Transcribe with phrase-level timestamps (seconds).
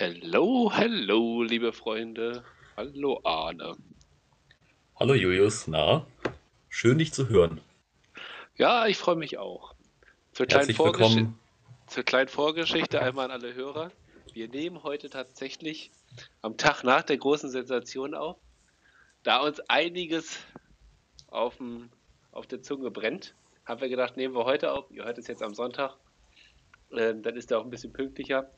[0.00, 2.44] Hallo, hallo, liebe Freunde.
[2.76, 3.76] Hallo, Arne.
[4.94, 6.06] Hallo Julius, na?
[6.68, 7.60] Schön dich zu hören.
[8.54, 9.74] Ja, ich freue mich auch.
[10.30, 11.16] Zur kleinen, Vorgesch
[11.88, 13.90] zur kleinen Vorgeschichte einmal an alle Hörer.
[14.32, 15.90] Wir nehmen heute tatsächlich
[16.42, 18.36] am Tag nach der großen Sensation auf.
[19.24, 20.38] Da uns einiges
[21.26, 21.90] auf, dem,
[22.30, 23.34] auf der Zunge brennt,
[23.64, 24.92] haben wir gedacht, nehmen wir heute auf.
[24.92, 25.96] Ihr hört es jetzt am Sonntag.
[26.92, 28.48] Ähm, dann ist er auch ein bisschen pünktlicher.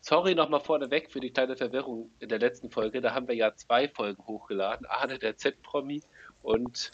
[0.00, 3.00] Sorry nochmal vorneweg für die kleine Verwirrung in der letzten Folge.
[3.00, 4.86] Da haben wir ja zwei Folgen hochgeladen.
[4.86, 6.02] Arne, der Z-Promi
[6.42, 6.92] und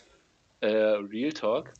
[0.61, 1.75] äh, Real Talk.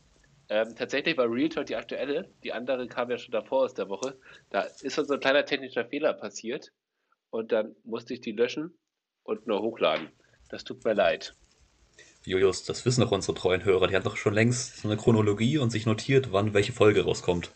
[0.49, 2.29] Ähm, tatsächlich war Real Talk die aktuelle.
[2.43, 4.15] Die andere kam ja schon davor aus der Woche.
[4.51, 6.71] Da ist uns so ein kleiner technischer Fehler passiert.
[7.31, 8.77] Und dann musste ich die löschen
[9.23, 10.09] und nur hochladen.
[10.49, 11.35] Das tut mir leid.
[12.25, 13.87] Julius, das wissen doch unsere treuen Hörer.
[13.87, 17.51] Die haben doch schon längst so eine Chronologie und sich notiert, wann welche Folge rauskommt.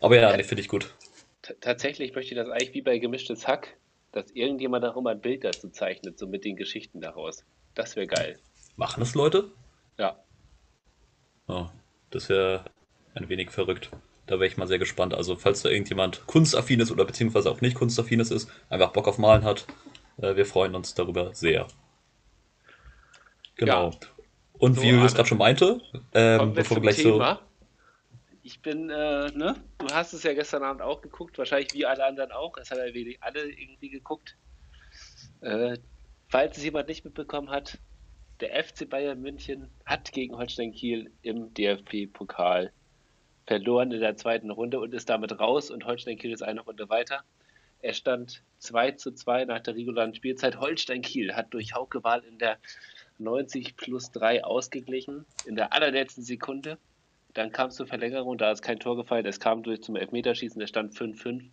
[0.00, 0.94] Aber ja, nee, finde ich gut.
[1.42, 3.76] Tatsächlich möchte ich das eigentlich wie bei Gemischtes Hack,
[4.12, 7.44] dass irgendjemand auch immer ein Bild dazu zeichnet, so mit den Geschichten daraus.
[7.74, 8.38] Das wäre geil.
[8.76, 9.50] Machen das Leute?
[9.98, 10.22] Ja.
[11.46, 11.66] Oh,
[12.10, 12.64] das wäre
[13.14, 13.90] ein wenig verrückt.
[14.26, 15.14] Da wäre ich mal sehr gespannt.
[15.14, 19.18] Also, falls da irgendjemand kunstaffin ist oder beziehungsweise auch nicht kunstaffines ist, einfach Bock auf
[19.18, 19.66] Malen hat,
[20.18, 21.66] äh, wir freuen uns darüber sehr.
[23.56, 23.90] Genau.
[23.90, 23.98] Ja.
[24.58, 25.80] Und So, wie Julius gerade schon meinte,
[26.12, 27.40] ähm, bevor wir gleich Thema.
[28.42, 29.56] Ich bin, äh, ne?
[29.78, 32.56] Du hast es ja gestern Abend auch geguckt, wahrscheinlich wie alle anderen auch.
[32.56, 34.36] Es haben ja wenig alle irgendwie geguckt.
[35.40, 35.76] Äh,
[36.28, 37.78] falls es jemand nicht mitbekommen hat,
[38.40, 42.72] der FC Bayern München hat gegen Holstein Kiel im DFB-Pokal
[43.46, 46.88] verloren in der zweiten Runde und ist damit raus und Holstein Kiel ist eine Runde
[46.88, 47.24] weiter.
[47.82, 50.60] Er stand 2 zu 2 nach der regulären Spielzeit.
[50.60, 52.58] Holstein Kiel hat durch Hauke Wahl in der
[53.18, 56.78] 90 plus 3 ausgeglichen, in der allerletzten Sekunde.
[57.34, 59.26] Dann kam es zur Verlängerung, da ist kein Tor gefallen.
[59.26, 61.50] Es kam durch zum Elfmeterschießen, es stand 5-5.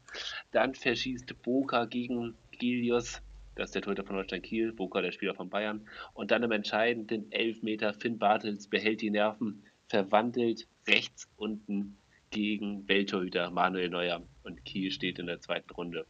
[0.52, 3.22] Dann verschießt Boca gegen Gilius,
[3.58, 5.88] das ist der Torhüter von Holstein Kiel, Boca der Spieler von Bayern.
[6.14, 11.98] Und dann im entscheidenden Elfmeter, Finn Bartels behält die Nerven, verwandelt rechts unten
[12.30, 14.22] gegen Welttorhüter Manuel Neuer.
[14.44, 16.06] Und Kiel steht in der zweiten Runde.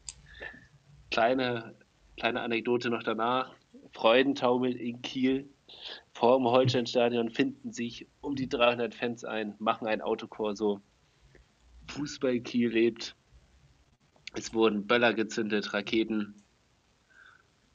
[1.09, 1.75] Kleine,
[2.17, 3.55] kleine Anekdote noch danach.
[3.93, 5.49] Freudentaumel in Kiel
[6.13, 10.81] vor dem Holsteinstadion finden sich um die 300 Fans ein, machen ein Autokorso.
[11.89, 13.15] Fußball Kiel lebt.
[14.33, 16.43] Es wurden Böller gezündet, Raketen.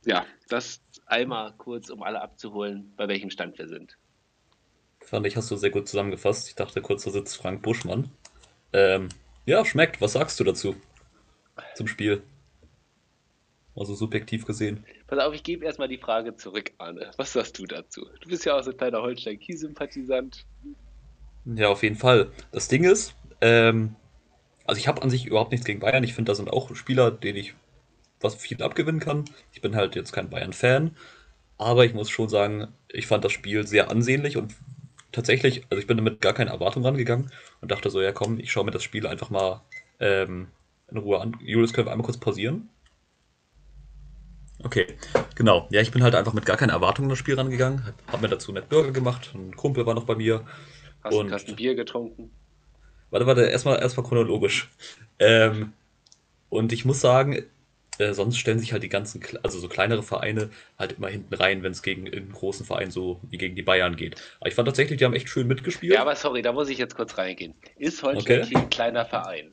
[0.05, 3.97] Ja, das einmal kurz, um alle abzuholen, bei welchem Stand wir sind.
[5.01, 6.49] Fand ich, hast du sehr gut zusammengefasst.
[6.49, 8.11] Ich dachte kurz, da sitzt Frank Buschmann.
[8.73, 9.09] Ähm,
[9.47, 10.01] ja, schmeckt.
[10.01, 10.77] Was sagst du dazu?
[11.75, 12.23] Zum Spiel.
[13.75, 14.85] Also subjektiv gesehen.
[15.07, 17.11] Pass auf, ich gebe erstmal die Frage zurück, Arne.
[17.17, 18.07] Was sagst du dazu?
[18.21, 20.45] Du bist ja auch so ein kleiner Holstein-Kiel-Sympathisant.
[21.47, 22.31] Ja, auf jeden Fall.
[22.53, 23.97] Das Ding ist, ähm,
[24.67, 26.05] also ich habe an sich überhaupt nichts gegen Bayern.
[26.05, 27.55] Ich finde, da sind auch Spieler, denen ich
[28.21, 29.25] was viel abgewinnen kann.
[29.53, 30.95] Ich bin halt jetzt kein Bayern-Fan.
[31.59, 34.55] Aber ich muss schon sagen, ich fand das Spiel sehr ansehnlich und
[35.13, 38.51] tatsächlich, also ich bin damit gar keine Erwartung rangegangen und dachte so, ja komm, ich
[38.51, 39.63] schaue mir das Spiel einfach mal
[40.01, 40.49] ähm,
[40.91, 41.37] in Ruhe an.
[41.41, 42.69] Julius, können wir einmal kurz pausieren?
[44.65, 44.87] Okay,
[45.35, 45.67] genau.
[45.71, 47.93] Ja, ich bin halt einfach mit gar keiner Erwartung in das Spiel rangegangen.
[48.11, 49.33] Hab mir dazu nett Burger gemacht.
[49.35, 50.45] Ein Kumpel war noch bei mir.
[51.03, 52.31] Hast du Und- Kasten Bier getrunken?
[53.11, 54.71] Warte, warte, erstmal erstmal chronologisch.
[55.19, 55.73] Ähm,
[56.49, 57.45] und ich muss sagen,
[57.99, 61.63] äh, sonst stellen sich halt die ganzen, also so kleinere Vereine halt immer hinten rein,
[61.63, 64.21] wenn es gegen einen großen Verein so wie gegen die Bayern geht.
[64.41, 65.93] Aber ich fand tatsächlich, die haben echt schön mitgespielt.
[65.93, 67.55] Ja, aber sorry, da muss ich jetzt kurz reingehen.
[67.77, 68.57] Ist Holstein Okay.
[68.57, 69.53] Ein kleiner Verein?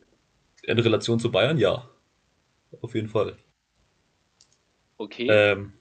[0.64, 1.90] In Relation zu Bayern, ja.
[2.82, 3.36] Auf jeden Fall.
[5.00, 5.28] Okay.
[5.30, 5.74] Ähm,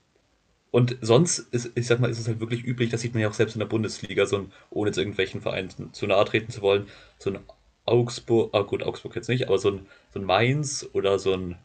[0.70, 3.28] und sonst ist, ich sag mal, ist es halt wirklich üblich, das sieht man ja
[3.28, 6.62] auch selbst in der Bundesliga, so ein, ohne jetzt irgendwelchen Vereinen zu nahe treten zu
[6.62, 6.86] wollen,
[7.18, 7.40] so ein
[7.84, 11.56] Augsburg, ah gut, Augsburg jetzt nicht, aber so ein, so ein Mainz oder so ein,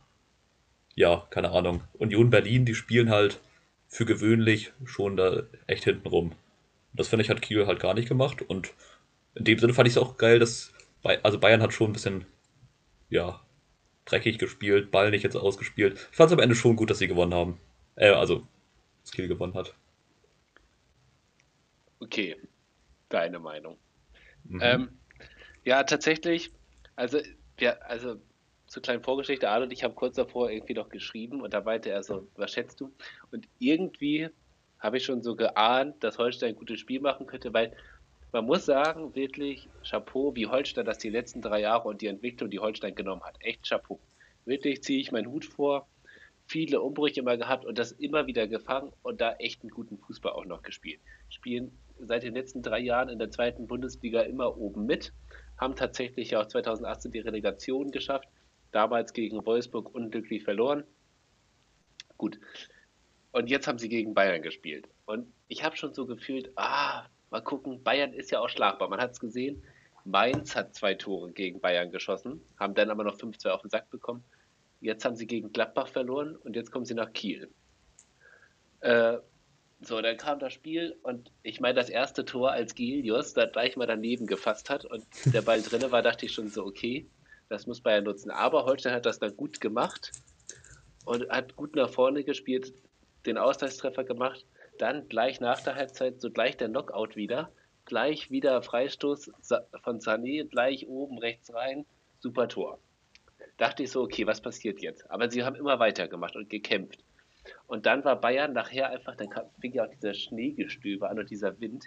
[0.96, 3.40] ja, keine Ahnung, Union Berlin, die spielen halt
[3.88, 6.32] für gewöhnlich schon da echt hinten rum.
[6.94, 8.74] Das finde ich hat Kiel halt gar nicht gemacht und
[9.36, 10.74] in dem Sinne fand ich es auch geil, dass,
[11.22, 12.26] also Bayern hat schon ein bisschen,
[13.10, 13.42] ja,
[14.06, 15.94] dreckig gespielt, Ball nicht jetzt ausgespielt.
[16.12, 17.60] Ich fand es am Ende schon gut, dass sie gewonnen haben.
[17.96, 18.48] Äh, also,
[19.02, 19.74] dass Kiel gewonnen hat.
[22.00, 22.36] Okay,
[23.10, 23.78] deine Meinung.
[24.44, 24.60] Mhm.
[24.62, 24.90] Ähm,
[25.64, 26.52] ja, tatsächlich,
[26.96, 27.20] also,
[27.58, 28.20] wir, also
[28.68, 31.90] zur kleinen Vorgeschichte, Arne und ich haben kurz davor irgendwie noch geschrieben und da meinte
[31.90, 32.92] er so, was schätzt du?
[33.32, 34.30] Und irgendwie
[34.80, 37.74] habe ich schon so geahnt, dass Holstein ein gutes Spiel machen könnte, weil
[38.34, 42.50] man muss sagen, wirklich Chapeau, wie Holstein das die letzten drei Jahre und die Entwicklung,
[42.50, 43.36] die Holstein genommen hat.
[43.40, 44.00] Echt Chapeau.
[44.46, 45.88] Wirklich ziehe ich meinen Hut vor.
[46.48, 50.34] Viele Umbrüche immer gehabt und das immer wieder gefangen und da echt einen guten Fußball
[50.34, 51.00] auch noch gespielt.
[51.30, 55.14] Spielen seit den letzten drei Jahren in der zweiten Bundesliga immer oben mit,
[55.58, 58.28] haben tatsächlich auch 2018 die Relegation geschafft,
[58.72, 60.84] damals gegen Wolfsburg unglücklich verloren.
[62.18, 62.40] gut.
[63.32, 64.88] Und jetzt haben sie gegen Bayern gespielt.
[65.06, 68.88] Und ich habe schon so gefühlt, ah, mal gucken, Bayern ist ja auch schlagbar.
[68.90, 69.64] Man hat es gesehen,
[70.06, 73.90] Mainz hat zwei Tore gegen Bayern geschossen, haben dann aber noch 5-2 auf den Sack
[73.90, 74.24] bekommen.
[74.82, 77.50] Jetzt haben sie gegen Gladbach verloren und jetzt kommen sie nach Kiel.
[78.82, 79.18] Äh,
[79.82, 83.76] so, dann kam das Spiel und ich meine, das erste Tor, als Gilius da gleich
[83.78, 87.08] mal daneben gefasst hat und der Ball drinne war, dachte ich schon so, okay,
[87.50, 88.30] das muss Bayern nutzen.
[88.30, 90.12] Aber Holstein hat das dann gut gemacht
[91.06, 92.74] und hat gut nach vorne gespielt,
[93.26, 94.46] den Ausgleichstreffer gemacht.
[94.84, 97.50] Dann gleich nach der Halbzeit, so gleich der Knockout wieder.
[97.86, 99.32] Gleich wieder Freistoß
[99.82, 101.86] von Sané, gleich oben rechts rein.
[102.20, 102.80] Super Tor.
[103.56, 105.10] Dachte ich so, okay, was passiert jetzt?
[105.10, 107.02] Aber sie haben immer weitergemacht und gekämpft.
[107.66, 109.30] Und dann war Bayern nachher einfach, dann
[109.62, 111.86] fing ja auch dieser Schneegestöber an und dieser Wind.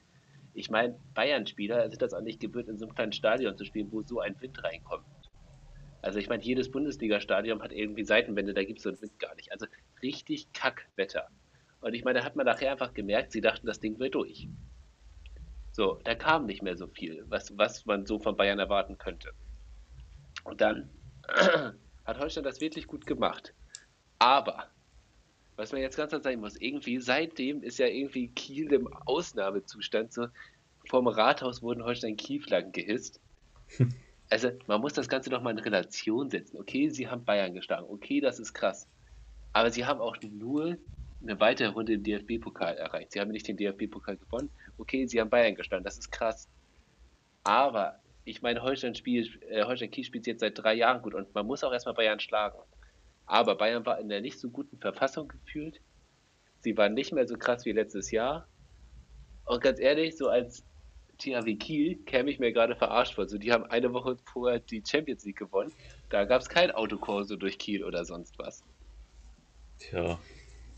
[0.55, 3.93] Ich meine, Bayern-Spieler sind das auch nicht gewöhnt, in so einem kleinen Stadion zu spielen,
[3.93, 5.05] wo so ein Wind reinkommt.
[6.01, 9.35] Also ich meine, jedes Bundesliga-Stadion hat irgendwie Seitenwände, da gibt es so einen Wind gar
[9.35, 9.53] nicht.
[9.53, 9.67] Also
[10.01, 11.29] richtig Kackwetter.
[11.81, 14.49] Und ich meine, da hat man nachher einfach gemerkt, sie dachten, das Ding wird durch.
[15.73, 19.33] So, da kam nicht mehr so viel, was, was man so von Bayern erwarten könnte.
[20.45, 20.89] Und dann
[22.05, 23.53] hat Holstein das wirklich gut gemacht.
[24.19, 24.69] Aber,
[25.57, 30.13] was man jetzt ganz klar sagen muss, irgendwie seitdem ist ja irgendwie Kiel im Ausnahmezustand.
[30.13, 30.29] So,
[30.89, 33.21] vom Rathaus wurden Holstein-Kiel-Flaggen gehisst.
[34.29, 36.59] Also, man muss das Ganze doch mal in Relation setzen.
[36.59, 37.87] Okay, sie haben Bayern geschlagen.
[37.89, 38.89] Okay, das ist krass.
[39.53, 40.79] Aber sie haben auch nur
[41.29, 43.13] eine weitere Runde im DFB-Pokal erreicht.
[43.13, 44.51] Sie haben nicht den DFB-Pokal gewonnen.
[44.79, 45.85] Okay, sie haben Bayern geschlagen.
[45.85, 46.49] Das ist krass.
[47.45, 51.35] Aber ich meine, Holstein, spiel, äh, Holstein Kiel spielt jetzt seit drei Jahren gut und
[51.35, 52.59] man muss auch erstmal Bayern schlagen.
[53.27, 55.81] Aber Bayern war in der nicht so guten Verfassung gefühlt.
[56.61, 58.49] Sie waren nicht mehr so krass wie letztes Jahr.
[59.45, 60.65] Und ganz ehrlich, so als
[61.19, 63.29] THW Kiel käme ich mir gerade verarscht vor.
[63.29, 65.73] So, die haben eine Woche vorher die Champions League gewonnen.
[66.09, 68.65] Da gab es kein Autokorso durch Kiel oder sonst was.
[69.79, 70.19] Tja.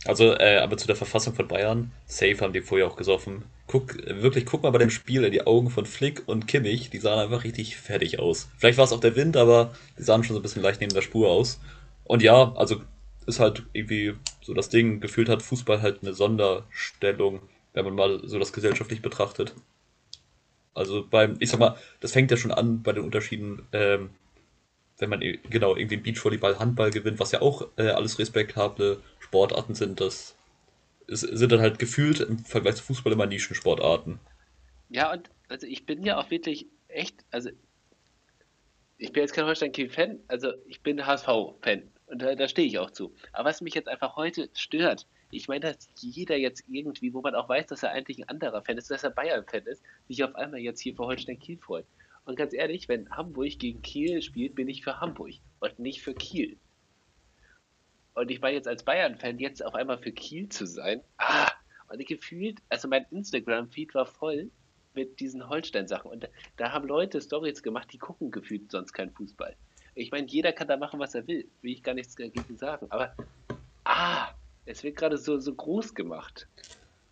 [0.08, 3.44] Also, äh, aber zu der Verfassung von Bayern, safe haben die vorher auch gesoffen.
[3.66, 6.96] Guck, wirklich, guck mal bei dem Spiel in die Augen von Flick und Kimmich, die
[6.96, 8.48] sahen einfach richtig fertig aus.
[8.56, 10.94] Vielleicht war es auch der Wind, aber die sahen schon so ein bisschen leicht neben
[10.94, 11.60] der Spur aus.
[12.04, 12.80] Und ja, also
[13.26, 17.40] ist halt irgendwie so das Ding, gefühlt hat Fußball halt eine Sonderstellung,
[17.74, 19.52] wenn man mal so das gesellschaftlich betrachtet.
[20.72, 24.08] Also beim, ich sag mal, das fängt ja schon an bei den Unterschieden, ähm,
[24.98, 30.00] wenn man genau irgendwie Beachvolleyball, Handball gewinnt, was ja auch äh, alles respektable Sportarten sind,
[30.00, 30.36] das
[31.06, 34.18] ist, sind dann halt gefühlt im Vergleich zu Fußball immer Nischensportarten.
[34.90, 37.50] Ja, und also ich bin ja auch wirklich echt, also
[38.98, 42.90] ich bin jetzt kein Holstein-Kiel-Fan, also ich bin HSV-Fan und da, da stehe ich auch
[42.90, 43.14] zu.
[43.32, 47.34] Aber was mich jetzt einfach heute stört, ich meine, dass jeder jetzt irgendwie, wo man
[47.34, 50.34] auch weiß, dass er eigentlich ein anderer Fan ist, dass er Bayern-Fan ist, sich auf
[50.34, 51.84] einmal jetzt hier für Holstein Kiel freut.
[52.28, 56.12] Und ganz ehrlich, wenn Hamburg gegen Kiel spielt, bin ich für Hamburg und nicht für
[56.12, 56.58] Kiel.
[58.12, 61.00] Und ich war jetzt als Bayern-Fan jetzt auf einmal für Kiel zu sein.
[61.16, 61.50] Ah,
[61.88, 64.50] und ich gefühlt, also mein Instagram-Feed war voll
[64.92, 66.10] mit diesen Holstein-Sachen.
[66.10, 66.28] Und da,
[66.58, 69.56] da, haben Leute Stories gemacht, die gucken gefühlt sonst keinen Fußball.
[69.94, 71.48] Ich meine, jeder kann da machen, was er will.
[71.62, 72.88] Will ich gar nichts dagegen sagen.
[72.90, 73.16] Aber,
[73.84, 74.28] ah,
[74.66, 76.46] es wird gerade so, so groß gemacht.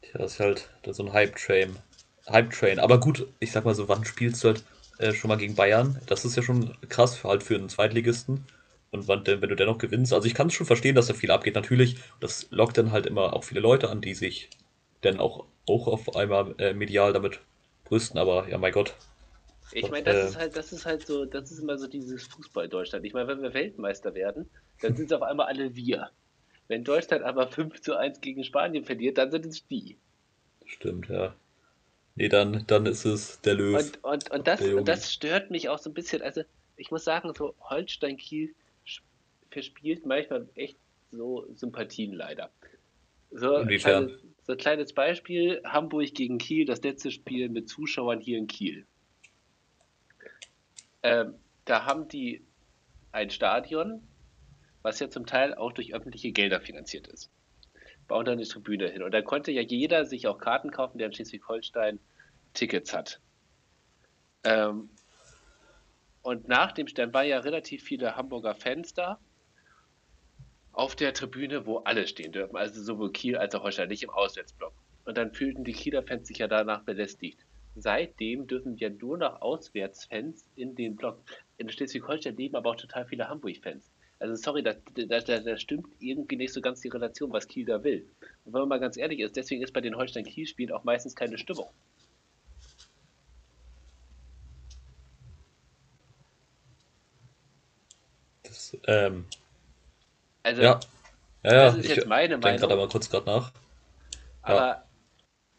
[0.03, 1.75] Tja, das ist halt so ein Hype-Train.
[2.29, 2.81] Hype-Train.
[2.81, 4.63] Aber gut, ich sag mal so, wann spielst du halt
[4.99, 6.01] äh, schon mal gegen Bayern?
[6.07, 8.47] Das ist ja schon krass für, halt für einen Zweitligisten.
[8.91, 11.31] Und wann, wenn du dennoch gewinnst, also ich kann es schon verstehen, dass da viel
[11.31, 11.55] abgeht.
[11.55, 14.49] Natürlich, das lockt dann halt immer auch viele Leute an, die sich
[15.03, 17.41] dann auch, auch auf einmal äh, medial damit
[17.85, 18.95] brüsten, aber ja, mein Gott.
[19.73, 22.25] Ich meine, das äh, ist halt, das ist halt so, das ist immer so dieses
[22.29, 23.05] Fußball Deutschland.
[23.05, 24.49] Ich meine, wenn wir Weltmeister werden,
[24.81, 26.11] dann sind es auf einmal alle wir.
[26.69, 29.99] Wenn Deutschland aber 5 zu 1 gegen Spanien verliert, dann sind es die.
[30.65, 31.35] Stimmt, ja.
[32.17, 33.79] Nee, dann, dann ist es der Löwe.
[33.79, 36.23] Und, und, und, das, und das stört mich auch so ein bisschen.
[36.23, 36.43] Also,
[36.77, 38.55] ich muss sagen, so Holstein-Kiel
[39.51, 40.79] verspielt manchmal echt
[41.11, 42.51] so Sympathien leider.
[43.31, 44.07] So, Inwiefern?
[44.07, 48.47] Kleines, so ein kleines Beispiel: Hamburg gegen Kiel, das letzte Spiel mit Zuschauern hier in
[48.47, 48.87] Kiel.
[51.03, 51.35] Ähm,
[51.67, 52.43] da haben die
[53.13, 54.03] ein Stadion,
[54.83, 57.31] was ja zum Teil auch durch öffentliche Gelder finanziert ist.
[58.09, 59.03] Bauen da eine Tribüne hin.
[59.03, 61.99] Und da konnte ja jeder sich auch Karten kaufen, der in Schleswig-Holstein
[62.55, 63.21] Tickets hat.
[64.45, 64.89] Ähm,
[66.23, 69.19] und nach dem Stern waren ja relativ viele Hamburger Fans da
[70.73, 74.11] auf der Tribüne, wo alle stehen dürfen, also sowohl Kiel als auch Holstein, nicht im
[74.11, 74.75] Auswärtsblock.
[75.05, 77.39] Und dann fühlten die Kieler Fans sich ja danach belästigt.
[77.77, 81.23] Seitdem dürfen ja nur noch Auswärtsfans in den Block.
[81.59, 83.91] In Schleswig-Holstein leben aber auch total viele Hamburg-Fans.
[84.19, 87.83] Also sorry, da, da, da, stimmt irgendwie nicht so ganz die Relation, was Kiel da
[87.85, 88.09] will.
[88.45, 91.37] Und wenn man mal ganz ehrlich ist, deswegen ist bei den Holstein-Kiel-Spielen auch meistens keine
[91.37, 91.69] Stimmung.
[98.43, 99.27] Das, ähm,
[100.43, 100.81] also, ja,
[101.43, 102.79] Ja, ja, das ist ich jetzt meine denke gerade Meinung.
[102.79, 103.53] mal kurz gerade nach.
[104.43, 104.87] Aber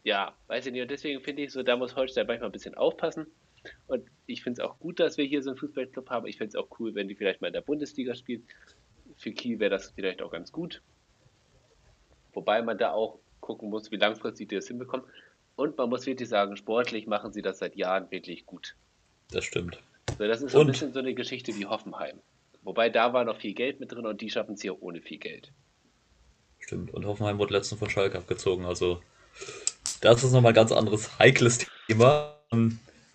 [0.02, 0.82] ja, weiß ich nicht.
[0.82, 3.26] Und deswegen finde ich so, da muss Holstein manchmal ein bisschen aufpassen.
[3.86, 6.26] Und ich finde es auch gut, dass wir hier so einen Fußballclub haben.
[6.26, 8.46] Ich finde es auch cool, wenn die vielleicht mal in der Bundesliga spielen.
[9.16, 10.82] Für Kiel wäre das vielleicht auch ganz gut.
[12.32, 15.06] Wobei man da auch gucken muss, wie langfristig die das hinbekommen.
[15.56, 18.76] Und man muss wirklich sagen, sportlich machen sie das seit Jahren wirklich gut.
[19.32, 19.80] Das stimmt.
[20.16, 22.20] So, das ist so ein bisschen so eine Geschichte wie Hoffenheim.
[22.62, 25.18] Wobei da war noch viel Geld mit drin und die schaffen es hier ohne viel
[25.18, 25.52] Geld.
[26.60, 26.92] Stimmt.
[26.92, 28.66] Und Hoffenheim wurde letztens von Schalke abgezogen.
[28.66, 29.00] Also,
[30.00, 32.36] das ist nochmal ein ganz anderes, heikles Thema.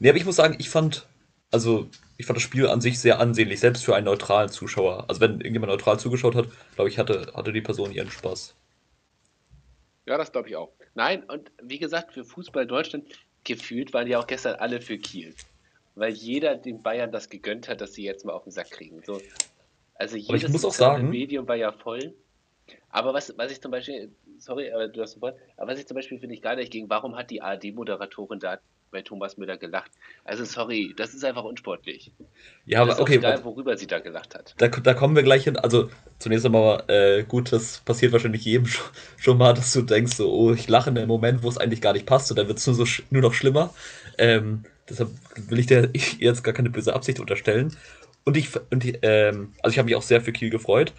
[0.04, 1.08] Nee, aber ich muss sagen, ich fand,
[1.50, 5.06] also, ich fand das Spiel an sich sehr ansehnlich, selbst für einen neutralen Zuschauer.
[5.08, 8.54] Also, wenn irgendjemand neutral zugeschaut hat, glaube ich, hatte, hatte die Person ihren Spaß.
[10.06, 10.74] Ja, das glaube ich auch.
[10.94, 15.34] Nein, und wie gesagt, für Fußball Deutschland gefühlt waren ja auch gestern alle für Kiel.
[15.96, 19.02] Weil jeder den Bayern das gegönnt hat, dass sie jetzt mal auf den Sack kriegen.
[19.06, 19.22] So,
[19.96, 22.14] also ich jedes muss auch sagen- Medium war ja voll.
[22.90, 25.88] Aber was, was ich zum Beispiel, sorry, aber du hast ein Wort, aber was ich
[25.88, 28.60] zum Beispiel finde ich gar nicht ging, warum hat die ARD-Moderatorin da
[28.94, 29.92] bei Thomas Müller gelacht?
[30.24, 32.14] Also sorry, das ist einfach unsportlich.
[32.66, 34.56] Ja, aber okay, egal, worüber sie da gelacht hat.
[34.58, 35.58] Da, da kommen wir gleich hin.
[35.58, 38.86] Also zunächst einmal, äh, gut, das passiert wahrscheinlich jedem schon,
[39.18, 41.82] schon mal, dass du denkst, so, oh, ich lache in einem Moment, wo es eigentlich
[41.82, 43.74] gar nicht passt und dann wird es nur, so, nur noch schlimmer.
[44.18, 47.76] Ähm, deshalb will ich dir jetzt gar keine böse Absicht unterstellen.
[48.24, 50.94] Und ich, und ich, ähm, also ich habe mich auch sehr für Kiel gefreut.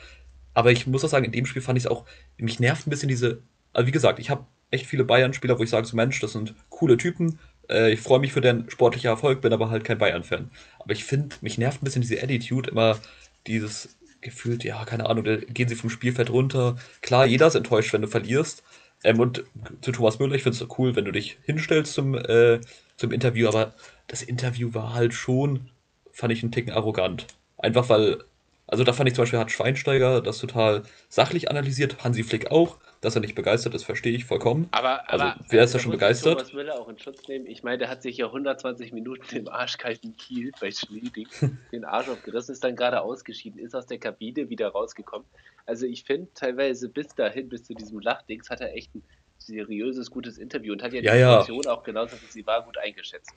[0.53, 2.05] Aber ich muss auch sagen, in dem Spiel fand ich es auch,
[2.37, 5.71] mich nervt ein bisschen diese, also wie gesagt, ich habe echt viele Bayern-Spieler, wo ich
[5.71, 7.39] sage, so Mensch, das sind coole Typen.
[7.69, 10.51] Äh, ich freue mich für den sportlichen Erfolg, bin aber halt kein Bayern-Fan.
[10.79, 12.99] Aber ich finde, mich nervt ein bisschen diese Attitude, immer
[13.47, 16.77] dieses gefühlt, ja, keine Ahnung, da gehen sie vom Spielfeld runter.
[17.03, 18.65] Klar, jeder ist enttäuscht, wenn du verlierst.
[19.05, 19.45] Ähm, und
[19.83, 22.61] zu Thomas Müller, ich finde es cool, wenn du dich hinstellst zum, äh,
[22.97, 23.75] zum Interview, aber
[24.09, 25.71] das Interview war halt schon,
[26.11, 27.27] fand ich einen Ticken arrogant.
[27.59, 28.25] Einfach weil,
[28.67, 32.79] also da fand ich zum Beispiel, hat Schweinsteiger das total sachlich analysiert, Hansi Flick auch,
[33.05, 34.69] dass er nicht begeistert ist, verstehe ich vollkommen.
[34.71, 36.39] Aber, Also, aber wer ist da da schon begeistert?
[36.39, 37.47] Thomas Müller auch in Schutz nehmen.
[37.47, 41.29] Ich meine, der hat sich ja 120 Minuten im arschkalten Kiel bei Schneeding
[41.73, 45.27] den Arsch aufgerissen, ist dann gerade ausgeschieden, ist aus der Kabine wieder rausgekommen.
[45.67, 49.03] Also ich finde teilweise bis dahin, bis zu diesem Lachdings, hat er echt ein
[49.39, 51.41] seriöses, gutes Interview und hat ja die Ja, ja.
[51.41, 53.33] Situation auch genauso wie sie war gut eingeschätzt.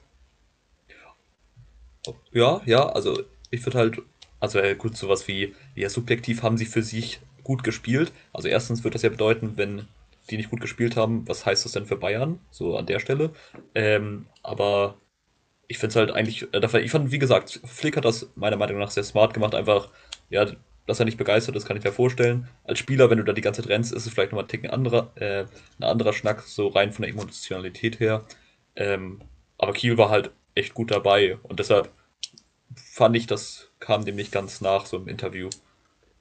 [2.32, 4.02] Ja, ja, also ich würde halt,
[4.40, 8.12] also äh, gut, sowas wie, wie ja, subjektiv haben sie für sich gut gespielt.
[8.34, 9.88] Also erstens wird das ja bedeuten, wenn
[10.30, 12.38] die nicht gut gespielt haben, was heißt das denn für Bayern?
[12.50, 13.30] So an der Stelle.
[13.74, 14.98] Ähm, aber
[15.66, 18.78] ich finde es halt eigentlich, äh, ich fand, wie gesagt, Flick hat das meiner Meinung
[18.78, 19.88] nach sehr smart gemacht, einfach,
[20.28, 20.46] ja,
[20.86, 22.48] dass er nicht begeistert ist, kann ich mir vorstellen.
[22.64, 24.68] Als Spieler, wenn du da die ganze Zeit rennst, ist es vielleicht nochmal ein Ticken
[24.68, 25.46] anderer, äh,
[25.78, 28.24] ein anderer Schnack, so rein von der Emotionalität her.
[28.76, 29.22] Ähm,
[29.56, 31.90] aber Kiel war halt echt gut dabei und deshalb
[32.74, 35.48] fand ich, das kam dem nicht ganz nach, so im Interview.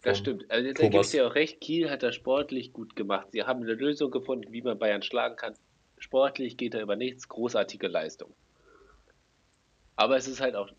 [0.07, 0.49] Das vom stimmt.
[0.49, 1.59] Also da gebe ich dir auch recht.
[1.59, 3.27] Kiel hat das sportlich gut gemacht.
[3.33, 5.53] Sie haben eine Lösung gefunden, wie man Bayern schlagen kann.
[5.97, 7.27] Sportlich geht da über nichts.
[7.27, 8.33] Großartige Leistung.
[9.97, 10.69] Aber es ist halt auch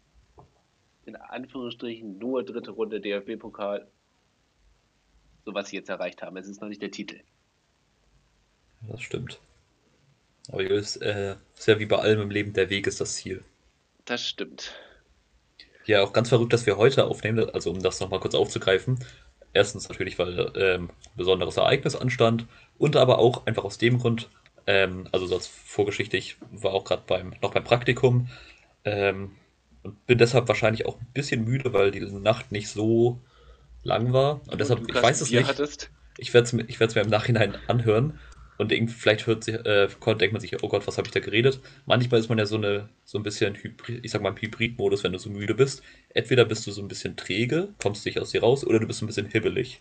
[1.05, 3.87] in Anführungsstrichen nur dritte Runde DFB-Pokal,
[5.45, 6.37] so was sie jetzt erreicht haben.
[6.39, 7.21] Es ist noch nicht der Titel.
[8.89, 9.41] Das stimmt.
[10.51, 13.17] Aber es ist, äh, ist ja wie bei allem im Leben, der Weg ist das
[13.17, 13.45] Ziel.
[14.07, 14.73] Das stimmt.
[15.89, 18.99] Ja, auch ganz verrückt, dass wir heute aufnehmen, also um das nochmal kurz aufzugreifen.
[19.55, 22.45] Erstens natürlich, weil ähm, ein besonderes Ereignis anstand
[22.77, 24.29] und aber auch einfach aus dem Grund,
[24.67, 28.29] ähm, also so als Vorgeschichte, ich war auch gerade beim, noch beim Praktikum
[28.85, 29.31] ähm,
[29.83, 33.19] und bin deshalb wahrscheinlich auch ein bisschen müde, weil die Nacht nicht so
[33.83, 34.43] lang war.
[34.47, 35.49] Und deshalb, du ich weiß es Bier nicht.
[35.49, 35.91] Hattest.
[36.19, 38.19] Ich werde es mir, ich mir im Nachhinein anhören
[38.59, 41.61] und vielleicht hört sich, äh, denkt man sich, oh Gott, was habe ich da geredet?
[41.87, 45.05] Manchmal ist man ja so eine, so ein bisschen Hybrid, ich sag mal im Hybrid-Modus,
[45.05, 45.83] wenn du so müde bist.
[46.11, 49.01] Entweder bist du so ein bisschen träge, kommst nicht aus dir raus, oder du bist
[49.01, 49.81] ein bisschen hibbelig.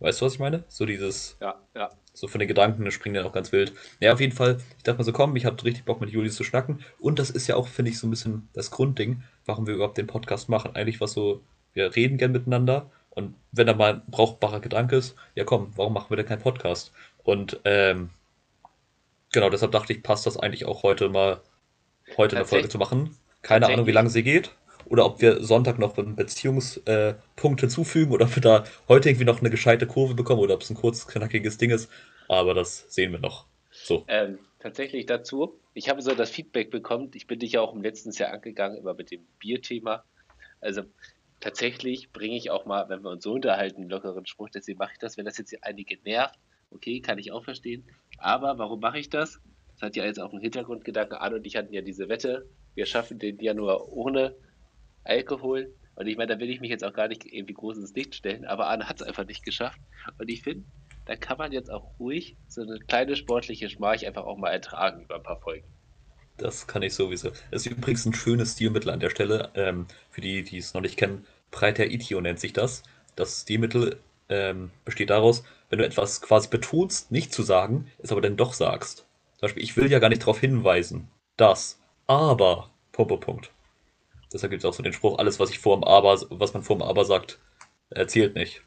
[0.00, 0.64] Weißt du, was ich meine?
[0.68, 1.90] So dieses, Ja, ja.
[2.12, 3.72] so von den Gedanken, das springen dann auch ganz wild.
[4.00, 6.36] Ja, auf jeden Fall, ich dachte mal so, komm, ich habe richtig Bock mit Julius
[6.36, 6.80] zu schnacken.
[6.98, 9.98] Und das ist ja auch, finde ich, so ein bisschen das Grundding, warum wir überhaupt
[9.98, 10.74] den Podcast machen.
[10.74, 12.90] Eigentlich was so, wir reden gern miteinander.
[13.10, 16.42] Und wenn da mal ein brauchbarer Gedanke ist, ja komm, warum machen wir denn keinen
[16.42, 16.92] Podcast?
[17.28, 18.08] Und ähm,
[19.34, 21.42] genau, deshalb dachte ich, passt das eigentlich auch heute mal,
[22.16, 23.18] heute eine Folge zu machen.
[23.42, 24.52] Keine Ahnung, wie lange sie geht.
[24.86, 29.26] Oder ob wir Sonntag noch einen Beziehungspunkt äh, hinzufügen oder ob wir da heute irgendwie
[29.26, 31.90] noch eine gescheite Kurve bekommen oder ob es ein kurz, knackiges Ding ist.
[32.28, 33.44] Aber das sehen wir noch.
[33.70, 34.06] So.
[34.08, 37.82] Ähm, tatsächlich dazu, ich habe so das Feedback bekommen, ich bin dich ja auch im
[37.82, 40.02] letzten Jahr angegangen, immer mit dem Bierthema.
[40.62, 40.80] Also
[41.40, 44.92] tatsächlich bringe ich auch mal, wenn wir uns so unterhalten, einen lockeren Spruch, deswegen mache
[44.94, 46.38] ich das, wenn das jetzt einige nervt,
[46.70, 47.84] okay, kann ich auch verstehen.
[48.18, 49.40] Aber warum mache ich das?
[49.72, 51.20] Das hat ja jetzt auch einen Hintergrundgedanke.
[51.20, 54.34] Arne und ich hatten ja diese Wette, wir schaffen den Januar ohne
[55.04, 55.74] Alkohol.
[55.94, 58.14] Und ich meine, da will ich mich jetzt auch gar nicht irgendwie groß ins Licht
[58.14, 59.80] stellen, aber Arne hat es einfach nicht geschafft.
[60.18, 60.64] Und ich finde,
[61.06, 65.02] da kann man jetzt auch ruhig so eine kleine sportliche Schmarch einfach auch mal ertragen
[65.02, 65.66] über ein paar Folgen.
[66.36, 67.30] Das kann ich sowieso.
[67.50, 69.50] Das ist übrigens ein schönes Stilmittel an der Stelle.
[69.54, 72.82] Ähm, für die, die es noch nicht kennen, Breiter Itio nennt sich das.
[73.16, 78.20] Das Stilmittel ähm, besteht daraus, wenn du etwas quasi betonst, nicht zu sagen, es aber
[78.20, 79.06] dann doch sagst.
[79.36, 83.50] Zum Beispiel, ich will ja gar nicht darauf hinweisen, dass, aber, Punkt, Punkt, Punkt.
[84.32, 86.62] Deshalb gibt es auch so den Spruch, alles, was ich vor dem Aber, was man
[86.62, 87.38] vor dem Aber sagt,
[87.90, 88.62] erzählt nicht.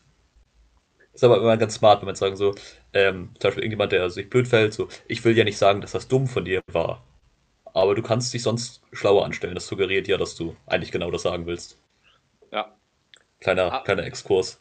[1.14, 2.56] Ist aber immer ganz smart, wenn man sagen so,
[2.94, 5.92] ähm, zum Beispiel irgendjemand, der sich blöd fällt, so, ich will ja nicht sagen, dass
[5.92, 7.04] das dumm von dir war.
[7.74, 9.56] Aber du kannst dich sonst schlauer anstellen.
[9.56, 11.78] Das suggeriert ja, dass du eigentlich genau das sagen willst.
[12.52, 12.76] Ja.
[13.40, 14.61] Kleiner, ah, kleiner Exkurs.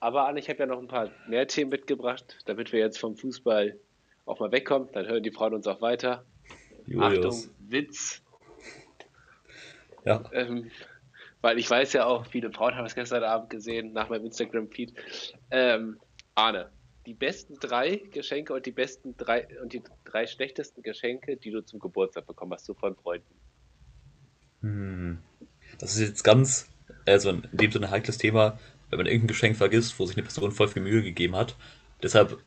[0.00, 3.16] Aber Anne, ich habe ja noch ein paar mehr Themen mitgebracht, damit wir jetzt vom
[3.16, 3.78] Fußball
[4.26, 4.88] auch mal wegkommen.
[4.92, 6.24] Dann hören die Frauen uns auch weiter.
[6.86, 7.44] Julius.
[7.46, 8.22] Achtung, Witz.
[10.04, 10.24] Ja.
[10.32, 10.70] Ähm,
[11.40, 14.94] weil ich weiß ja auch, viele Frauen haben es gestern Abend gesehen, nach meinem Instagram-Feed.
[15.50, 15.98] Ähm,
[16.34, 16.70] Arne,
[17.06, 21.64] die besten drei Geschenke und die besten drei und die drei schlechtesten Geschenke, die du
[21.64, 23.34] zum Geburtstag bekommen hast, so von Freunden.
[24.60, 25.18] Hm.
[25.78, 26.68] Das ist jetzt ganz,
[27.06, 28.58] also in dem Sinne ein heikles Thema,
[28.90, 31.56] wenn man irgendein Geschenk vergisst, wo sich eine Person voll viel Mühe gegeben hat.
[32.02, 32.38] Deshalb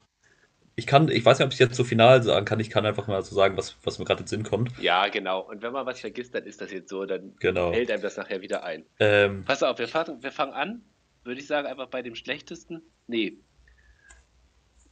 [0.75, 3.07] ich kann, ich weiß nicht, ob ich jetzt so final sagen kann, ich kann einfach
[3.07, 4.77] mal so sagen, was, was mir gerade in den Sinn kommt.
[4.79, 5.41] Ja, genau.
[5.41, 7.71] Und wenn man was vergisst, dann ist das jetzt so, dann genau.
[7.71, 8.85] hält einem das nachher wieder ein.
[8.99, 10.81] Ähm, Pass auf, wir fangen, wir fangen an,
[11.23, 12.81] würde ich sagen, einfach bei dem schlechtesten.
[13.07, 13.37] Nee.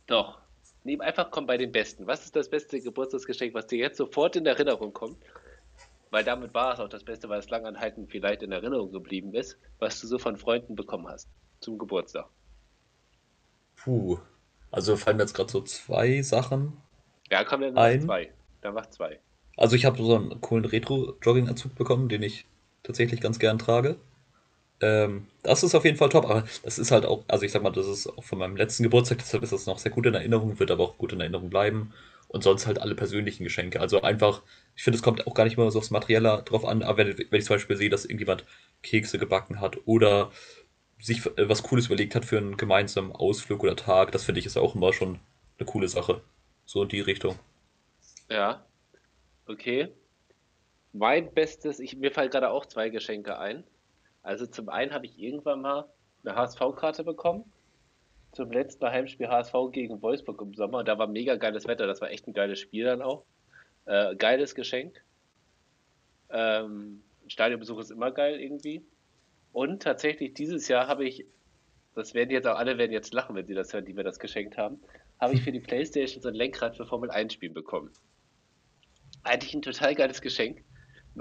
[0.06, 0.39] Doch.
[0.84, 2.08] Nee, einfach komm bei dem besten.
[2.08, 5.18] Was ist das beste Geburtstagsgeschenk, was dir jetzt sofort in Erinnerung kommt?
[6.12, 9.58] Weil damit war es auch das Beste, weil es langanhaltend vielleicht in Erinnerung geblieben ist,
[9.77, 11.29] was du so von Freunden bekommen hast
[11.61, 12.25] zum Geburtstag.
[13.75, 14.19] Puh.
[14.71, 16.77] Also fallen mir jetzt gerade so zwei Sachen
[17.31, 18.01] Ja, komm, dann ein.
[18.01, 18.31] zwei.
[18.61, 19.19] Dann mach zwei.
[19.57, 22.45] Also ich habe so einen coolen Retro-Jogging-Anzug bekommen, den ich
[22.83, 23.97] tatsächlich ganz gern trage.
[24.81, 27.61] Ähm, das ist auf jeden Fall top, aber das ist halt auch, also ich sag
[27.63, 30.13] mal, das ist auch von meinem letzten Geburtstag, deshalb ist das noch sehr gut in
[30.13, 31.93] Erinnerung, wird aber auch gut in Erinnerung bleiben.
[32.29, 33.81] Und sonst halt alle persönlichen Geschenke.
[33.81, 34.43] Also einfach,
[34.75, 37.17] ich finde, es kommt auch gar nicht mehr so aufs Materielle drauf an, aber wenn,
[37.17, 38.45] wenn ich zum Beispiel sehe, dass irgendjemand
[38.83, 40.31] Kekse gebacken hat oder
[41.00, 44.46] sich äh, was Cooles überlegt hat für einen gemeinsamen Ausflug oder Tag, das finde ich
[44.46, 45.20] ist auch immer schon
[45.57, 46.22] eine coole Sache.
[46.66, 47.38] So in die Richtung.
[48.29, 48.64] Ja,
[49.48, 49.90] okay.
[50.94, 53.64] Mein bestes, ich, mir fallen gerade auch zwei Geschenke ein.
[54.24, 55.85] Also zum einen habe ich irgendwann mal
[56.24, 57.46] eine HSV-Karte bekommen.
[58.31, 60.83] Zum letzten Heimspiel HSV gegen Wolfsburg im Sommer.
[60.83, 61.88] Da war mega geiles Wetter.
[61.88, 63.24] Das war echt ein geiles Spiel dann auch.
[63.85, 65.03] Äh, geiles Geschenk.
[66.29, 68.83] Ähm, Stadionbesuch ist immer geil irgendwie.
[69.51, 71.25] Und tatsächlich dieses Jahr habe ich,
[71.96, 74.20] das werden jetzt auch alle werden jetzt lachen, wenn sie das hören, die mir das
[74.20, 74.79] geschenkt haben,
[75.20, 77.92] habe ich für die Playstation so ein Lenkrad für Formel 1 Spielen bekommen.
[79.24, 80.64] Eigentlich ein total geiles Geschenk.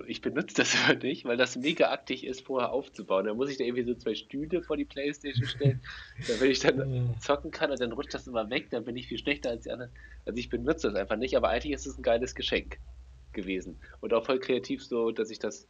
[0.07, 3.27] Ich benutze das aber nicht, weil das mega aktig ist, vorher aufzubauen.
[3.27, 5.81] Da muss ich da irgendwie so zwei Stühle vor die Playstation stellen,
[6.29, 9.19] damit ich dann zocken kann und dann rutscht das immer weg, dann bin ich viel
[9.19, 9.91] schlechter als die anderen.
[10.27, 12.79] Also ich benutze das einfach nicht, aber eigentlich ist es ein geiles Geschenk
[13.33, 13.81] gewesen.
[14.01, 15.67] Und auch voll kreativ so, dass ich das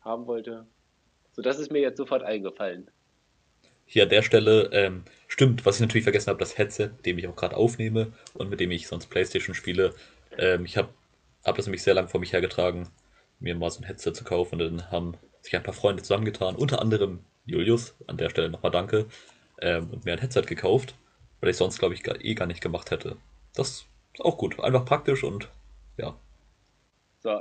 [0.00, 0.66] haben wollte.
[1.32, 2.90] So, das ist mir jetzt sofort eingefallen.
[3.86, 7.18] Hier an der Stelle, ähm, stimmt, was ich natürlich vergessen habe, das Headset, mit dem
[7.18, 9.94] ich auch gerade aufnehme und mit dem ich sonst Playstation spiele.
[10.38, 10.90] Ähm, ich habe
[11.44, 12.88] hab das nämlich sehr lang vor mich hergetragen,
[13.40, 16.56] mir mal so ein Headset zu kaufen und dann haben sich ein paar Freunde zusammengetan,
[16.56, 19.06] unter anderem Julius, an der Stelle nochmal danke,
[19.60, 20.94] ähm, und mir ein Headset gekauft,
[21.40, 23.16] weil ich sonst, glaube ich, gar, eh gar nicht gemacht hätte.
[23.54, 23.86] Das ist
[24.20, 25.48] auch gut, einfach praktisch und
[25.96, 26.16] ja.
[27.20, 27.40] So,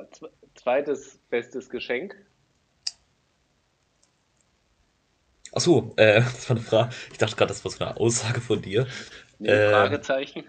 [0.56, 2.16] zweites bestes Geschenk
[5.54, 6.96] Achso, äh, das war eine Frage.
[7.12, 8.88] Ich dachte gerade, das war so eine Aussage von dir.
[9.40, 10.44] Nee, äh, Fragezeichen.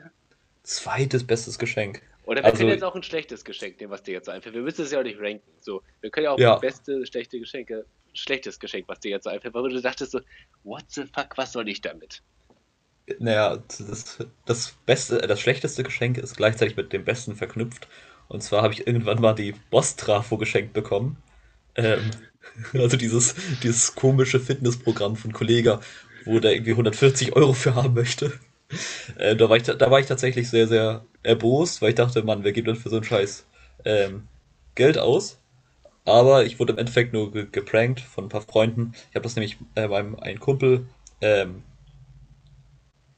[0.63, 2.03] Zweites bestes Geschenk.
[2.25, 4.55] Oder wir also, können jetzt auch ein schlechtes Geschenk nehmen, was dir jetzt einfällt.
[4.55, 5.43] Wir müssen es ja auch nicht ranken.
[5.61, 6.57] So, wir können ja auch ja.
[6.57, 10.21] beste, schlechte Geschenke, schlechtes Geschenk, was dir jetzt einfällt, weil du dachtest so,
[10.63, 12.23] what the fuck, was soll ich damit?
[13.19, 17.89] Naja, das, das beste, das schlechteste Geschenk ist gleichzeitig mit dem besten verknüpft.
[18.29, 21.21] Und zwar habe ich irgendwann mal die Boss-Trafo geschenkt bekommen.
[21.75, 22.11] Ähm,
[22.73, 25.81] also dieses, dieses komische Fitnessprogramm von Kollega,
[26.25, 28.33] wo der irgendwie 140 Euro für haben möchte.
[29.17, 32.45] Äh, da, war ich, da war ich tatsächlich sehr, sehr erbost, weil ich dachte, Mann,
[32.45, 33.47] wer gibt denn für so einen Scheiß
[33.85, 34.29] ähm,
[34.75, 35.39] Geld aus?
[36.05, 38.93] Aber ich wurde im Endeffekt nur ge geprankt von ein paar Freunden.
[39.11, 40.87] Ich habe das nämlich äh, meinem einen Kumpel
[41.21, 41.63] ähm,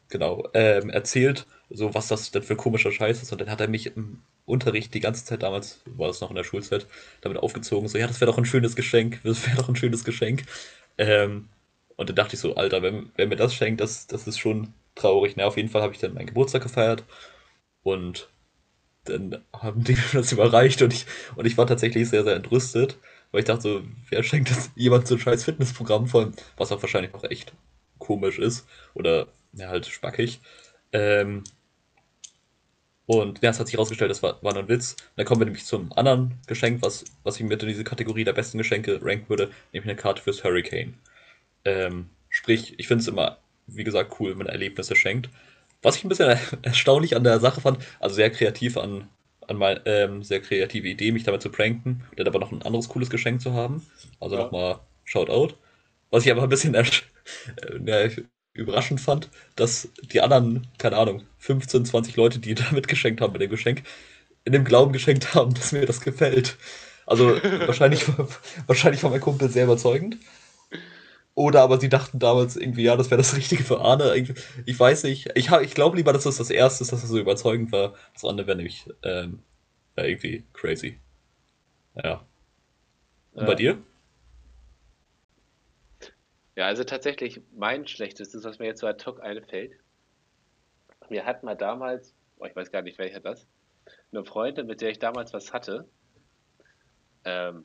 [0.09, 3.33] genau ähm, erzählt, so was das denn für komischer Scheiß ist.
[3.33, 3.93] Und dann hat er mich
[4.45, 6.87] Unterricht die ganze Zeit damals, war es noch in der Schulzeit,
[7.21, 10.05] damit aufgezogen, so, ja, das wäre doch ein schönes Geschenk, das wäre doch ein schönes
[10.05, 10.45] Geschenk.
[10.99, 11.49] Ähm,
[11.97, 14.75] und dann dachte ich so, Alter, wenn, wer mir das schenkt, das, das ist schon
[14.95, 15.35] traurig.
[15.37, 17.05] Na, auf jeden Fall habe ich dann meinen Geburtstag gefeiert
[17.83, 18.29] und
[19.05, 22.99] dann haben die mir das überreicht und ich, und ich war tatsächlich sehr, sehr entrüstet,
[23.31, 26.83] weil ich dachte so, wer schenkt das jemand so ein scheiß Fitnessprogramm von, was auch
[26.83, 27.53] wahrscheinlich auch echt
[27.99, 30.41] komisch ist oder ja, halt spackig.
[30.93, 31.45] Ähm,
[33.07, 34.97] und ja, es hat sich herausgestellt, das war, war nur ein Witz.
[35.17, 38.33] Dann kommen wir nämlich zum anderen Geschenk, was, was ich mit in diese Kategorie der
[38.33, 40.95] besten Geschenke ranken würde, nämlich eine Karte fürs Hurricane.
[41.65, 45.31] Ähm, sprich, ich finde es immer, wie gesagt, cool, wenn man Erlebnisse schenkt.
[45.83, 49.09] Was ich ein bisschen erstaunlich an der Sache fand, also sehr kreativ an,
[49.49, 52.89] an mein, ähm, sehr kreative Idee, mich damit zu pranken, dann aber noch ein anderes
[52.89, 53.85] cooles Geschenk zu haben.
[54.21, 54.43] Also ja.
[54.45, 55.55] nochmal Shoutout.
[56.11, 56.75] Was ich aber ein bisschen
[57.87, 58.11] äh,
[58.55, 63.43] überraschend fand, dass die anderen, keine Ahnung, 15, 20 Leute, die da mitgeschenkt haben mit
[63.43, 63.83] dem Geschenk,
[64.45, 66.57] in dem Glauben geschenkt haben, dass mir das gefällt.
[67.07, 67.29] Also
[67.67, 68.05] wahrscheinlich,
[68.67, 70.17] wahrscheinlich war mein Kumpel sehr überzeugend.
[71.35, 74.15] Oder aber sie dachten damals irgendwie, ja, das wäre das Richtige für Arne.
[74.67, 75.31] Ich weiß nicht.
[75.35, 77.95] Ich, ich glaube lieber, dass das das Erste ist, dass das so überzeugend war.
[78.13, 79.39] Das andere wäre nämlich ähm,
[79.97, 80.99] irgendwie crazy.
[82.03, 82.27] Ja.
[83.33, 83.47] Und ja.
[83.47, 83.79] bei dir?
[86.55, 89.73] Ja, also tatsächlich mein schlechtestes, was mir jetzt so ad hoc einfällt.
[91.09, 93.47] Wir hatten mal damals, oh, ich weiß gar nicht, welcher das,
[94.13, 95.89] eine Freundin, mit der ich damals was hatte,
[97.25, 97.65] ähm,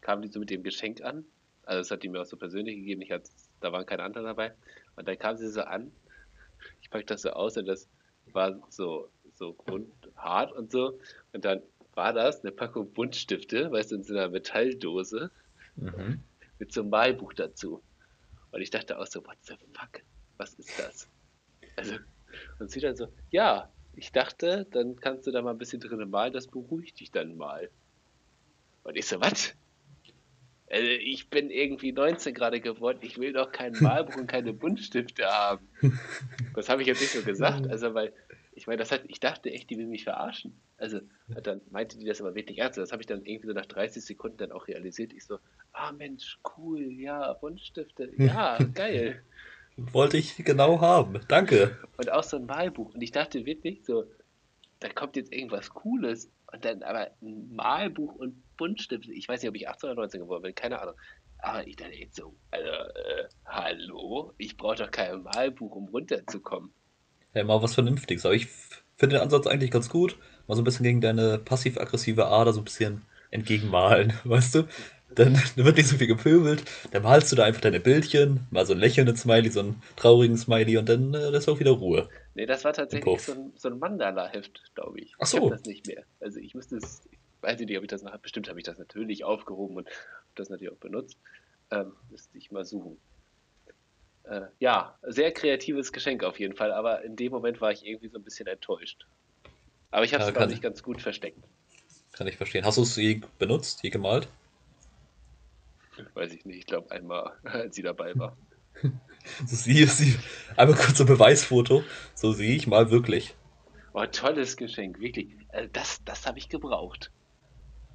[0.00, 1.24] kam die so mit dem Geschenk an.
[1.64, 4.26] Also das hat die mir auch so persönlich gegeben, ich hatte, da waren keine anderen
[4.26, 4.54] dabei.
[4.96, 5.92] Und dann kam sie so an,
[6.80, 7.88] ich packe das so aus und das
[8.32, 10.98] war so, so grundhart und so.
[11.32, 11.62] Und dann
[11.94, 15.30] war das eine Packung Buntstifte, weißt du, in so einer Metalldose
[15.76, 16.22] mhm.
[16.58, 17.82] mit so einem Malbuch dazu.
[18.52, 20.02] Und ich dachte auch so, what the fuck?
[20.36, 21.08] Was ist das?
[21.76, 21.96] Also,
[22.58, 26.10] und sie dann so, ja, ich dachte, dann kannst du da mal ein bisschen drinnen
[26.10, 27.70] malen, das beruhigt dich dann mal.
[28.82, 29.54] Und ich so, was?
[30.70, 35.26] Also ich bin irgendwie 19 gerade geworden, ich will doch kein Malbuch und keine Buntstifte
[35.26, 35.68] haben.
[36.54, 38.12] Das habe ich jetzt nicht so gesagt, also weil,
[38.60, 40.60] ich meine, das hat, ich dachte echt, die will mich verarschen.
[40.76, 41.00] Also
[41.42, 42.76] dann meinte die das aber wirklich ernst.
[42.76, 45.14] Das habe ich dann irgendwie so nach 30 Sekunden dann auch realisiert.
[45.14, 45.38] Ich so,
[45.72, 49.22] ah Mensch, cool, ja, Buntstifte, ja, geil.
[49.78, 51.78] Wollte ich genau haben, danke.
[51.96, 52.92] Und auch so ein Malbuch.
[52.94, 54.04] Und ich dachte wirklich so,
[54.80, 56.30] da kommt jetzt irgendwas Cooles.
[56.52, 59.10] Und dann aber ein Malbuch und Buntstifte.
[59.12, 60.96] Ich weiß nicht, ob ich 18 oder 19 geworden bin, keine Ahnung.
[61.38, 66.74] Aber ich dachte jetzt so, also, äh, hallo, ich brauche doch kein Malbuch, um runterzukommen.
[67.34, 68.24] Ja, mal was Vernünftiges.
[68.24, 68.48] Aber ich
[68.96, 70.18] finde den Ansatz eigentlich ganz gut.
[70.46, 74.62] Mal so ein bisschen gegen deine passiv-aggressive Ader so ein bisschen entgegenmalen, weißt du?
[75.14, 78.64] Dann, dann wird nicht so viel gepöbelt, dann malst du da einfach deine Bildchen, mal
[78.64, 82.08] so ein lächelnden Smiley, so einen traurigen Smiley und dann äh, ist auch wieder Ruhe.
[82.34, 85.14] Nee, das war tatsächlich so ein, so ein Mandala-Heft, glaube ich.
[85.18, 85.38] Ach so.
[85.38, 86.04] Ich habe das nicht mehr.
[86.20, 88.22] Also ich müsste es, ich weiß nicht, ob ich das noch habe.
[88.22, 89.88] Bestimmt habe ich das natürlich aufgehoben und
[90.36, 91.18] das natürlich auch benutzt.
[91.70, 92.98] Ähm, müsste ich mal suchen.
[94.30, 98.08] Äh, ja, sehr kreatives Geschenk auf jeden Fall, aber in dem Moment war ich irgendwie
[98.08, 99.04] so ein bisschen enttäuscht.
[99.90, 101.42] Aber ich habe es, ja, glaube ich, ganz gut versteckt.
[102.12, 102.64] Kann ich verstehen.
[102.64, 104.28] Hast du es je benutzt, je gemalt?
[106.14, 108.36] Weiß ich nicht, ich glaube einmal, als sie dabei war.
[109.46, 110.16] so sie, sie,
[110.56, 111.82] einmal kurz ein Beweisfoto.
[112.14, 113.34] So sehe ich mal wirklich.
[113.94, 115.34] Oh, tolles Geschenk, wirklich.
[115.48, 117.10] Also das, das habe ich gebraucht.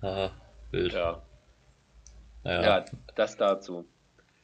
[0.02, 0.32] Ah,
[0.71, 0.91] wild.
[0.91, 1.21] Ja.
[2.43, 2.62] Naja.
[2.62, 3.88] Ja, das dazu.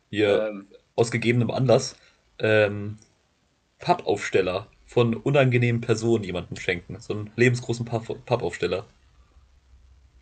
[0.10, 1.96] Hier, ähm, aus gegebenem Anlass,
[2.40, 2.98] ähm,
[3.80, 7.00] Pappaufsteller von unangenehmen Personen jemandem schenken.
[7.00, 8.86] So einen lebensgroßen Pappaufsteller.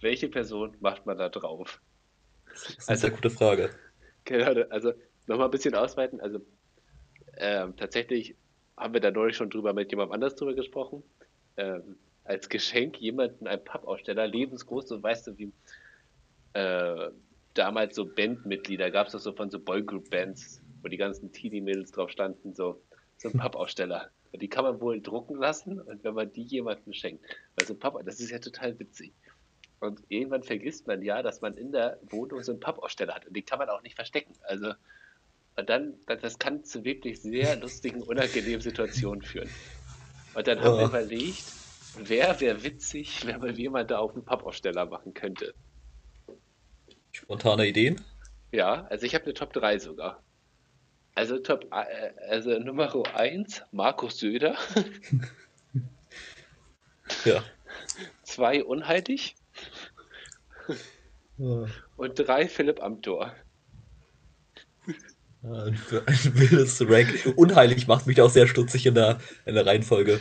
[0.02, 1.82] Welche Person macht man da drauf?
[2.46, 3.70] Das ist eine also, sehr gute Frage.
[4.26, 4.94] Genau, also
[5.28, 6.22] nochmal ein bisschen ausweiten.
[6.22, 6.40] Also
[7.38, 8.36] ähm, tatsächlich
[8.78, 11.04] haben wir da neulich schon drüber mit jemandem anders drüber gesprochen.
[11.58, 15.52] Ähm, als Geschenk jemanden einen Pappaussteller, lebensgroß, so weißt du, wie
[16.54, 17.10] äh,
[17.60, 22.10] damals so Bandmitglieder gab es doch so von so Boygroup-Bands, wo die ganzen Teenie-Mädels drauf
[22.10, 22.82] standen, so,
[23.18, 24.10] so ein Pappaussteller.
[24.32, 27.26] Und die kann man wohl drucken lassen und wenn man die jemandem schenkt.
[27.60, 29.14] Also Papa, das ist ja total witzig.
[29.82, 33.28] Und irgendwann vergisst man ja, dass man in der Wohnung so einen Pappaussteller hat.
[33.28, 34.34] Und den kann man auch nicht verstecken.
[34.44, 34.74] Also,
[35.58, 39.50] und dann, das kann zu wirklich sehr lustigen, unangenehmen Situationen führen.
[40.34, 40.78] Und dann haben oh.
[40.80, 41.44] wir überlegt,
[41.98, 45.54] wer wäre witzig, wenn man jemand da auf einen Pappaussteller machen könnte.
[47.22, 48.02] Spontane Ideen?
[48.52, 50.24] Ja, also ich habe eine Top 3 sogar.
[51.16, 54.56] Also Top, äh, also Nummer 1, Markus Söder.
[57.26, 57.44] ja.
[58.24, 59.36] Zwei unhaltig.
[61.98, 63.34] Und drei Philipp Amthor.
[65.44, 65.80] Ein,
[66.34, 67.34] wildes Rank.
[67.36, 70.20] Unheilig macht mich auch sehr stutzig in der, in der Reihenfolge.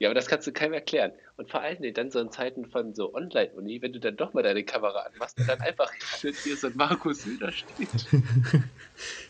[0.00, 1.12] Ja, aber das kannst du keinem erklären.
[1.36, 4.42] Und vor allem dann so in Zeiten von so Online-Uni, wenn du dann doch mal
[4.42, 7.88] deine Kamera anmachst und dann einfach hier so ein Markus Söder steht.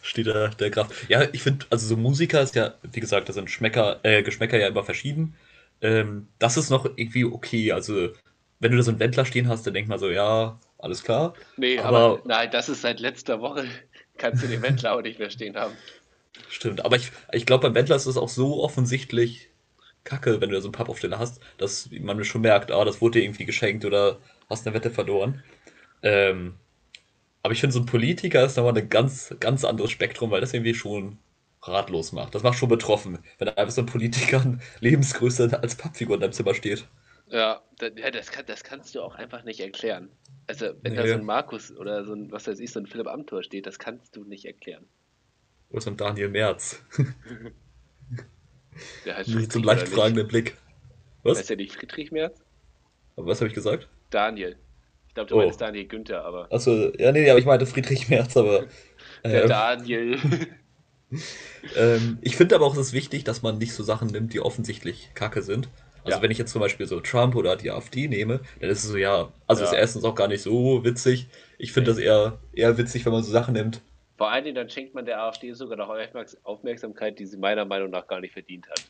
[0.03, 1.09] steht da der Graf.
[1.09, 4.59] Ja, ich finde, also so Musiker ist ja, wie gesagt, da sind Schmecker, äh, Geschmäcker
[4.59, 5.35] ja immer verschieden.
[5.83, 7.73] Ähm, das ist noch irgendwie okay.
[7.73, 8.11] Also
[8.61, 11.35] wenn du da so einen Wendler stehen hast, dann denk mal so, ja, alles klar.
[11.57, 13.67] Nee, aber, aber nein, das ist seit letzter Woche,
[14.19, 15.75] kannst du den Wendler auch nicht mehr stehen haben.
[16.49, 19.50] Stimmt, aber ich, ich glaube, beim Wendler ist es auch so offensichtlich,
[20.05, 23.19] kacke, wenn du da so einen Pappaufsteller hast, dass man schon merkt, ah, das wurde
[23.19, 25.43] dir irgendwie geschenkt oder hast eine Wette verloren.
[26.03, 26.55] Ähm,
[27.43, 30.53] aber ich finde, so ein Politiker ist nochmal ein ganz, ganz anderes Spektrum, weil das
[30.53, 31.19] irgendwie schon
[31.63, 32.35] ratlos macht.
[32.35, 36.55] Das macht schon betroffen, wenn einfach so ein Politiker Lebensgröße als Pappfigur in deinem Zimmer
[36.55, 36.87] steht.
[37.29, 40.11] Ja, das, kann, das kannst du auch einfach nicht erklären.
[40.49, 40.99] Also, wenn nee.
[40.99, 43.67] da so ein Markus oder so ein, was weiß ich, so ein Philipp Amthor steht,
[43.67, 44.85] das kannst du nicht erklären.
[45.71, 46.83] Oder so ein Daniel Merz.
[49.05, 50.57] Der heißt so einem leicht fragenden Blick.
[51.23, 51.39] Was?
[51.39, 52.39] Heißt der nicht Friedrich Merz?
[53.17, 53.89] Aber was habe ich gesagt?
[54.11, 54.57] Daniel.
[55.09, 55.39] Ich glaube, du oh.
[55.39, 56.53] meinst Daniel Günther, aber.
[56.53, 58.65] Achso, ja, nee, aber ich meinte Friedrich Merz, aber.
[59.25, 60.19] Der ähm, Daniel.
[61.77, 64.41] ähm, ich finde aber auch, es ist wichtig, dass man nicht so Sachen nimmt, die
[64.41, 65.69] offensichtlich kacke sind.
[66.05, 66.23] Also ja.
[66.23, 68.97] wenn ich jetzt zum Beispiel so Trump oder die AfD nehme, dann ist es so,
[68.97, 69.69] ja, also ja.
[69.69, 71.29] ist erstens auch gar nicht so witzig.
[71.59, 73.83] Ich finde das eher, eher witzig, wenn man so Sachen nimmt.
[74.21, 75.89] Vor allen Dingen, dann schenkt man der AfD sogar noch
[76.43, 78.85] Aufmerksamkeit, die sie meiner Meinung nach gar nicht verdient hat.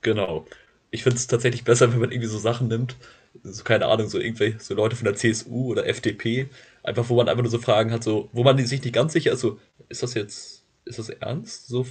[0.00, 0.46] Genau.
[0.90, 2.96] Ich finde es tatsächlich besser, wenn man irgendwie so Sachen nimmt,
[3.42, 6.48] so keine Ahnung, so irgendwelche so Leute von der CSU oder FDP,
[6.82, 9.32] einfach wo man einfach nur so Fragen hat, so, wo man sich nicht ganz sicher
[9.32, 11.68] ist, so, ist das jetzt, ist das ernst?
[11.68, 11.86] So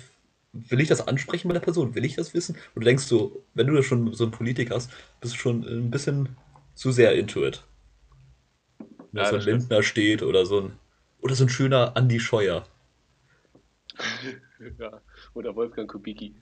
[0.53, 1.93] will ich das ansprechen bei der Person?
[1.93, 2.55] Will ich das wissen?
[2.73, 4.89] Und du denkst so, wenn du da schon so ein Politik hast,
[5.21, 6.35] bist du schon ein bisschen
[6.73, 7.63] zu sehr into it.
[9.11, 10.79] Wenn ja, so ein Lindner steht oder so ein
[11.25, 12.67] oder so ein schöner Andy Scheuer.
[14.77, 15.01] ja,
[15.33, 16.35] oder Wolfgang Kubicki.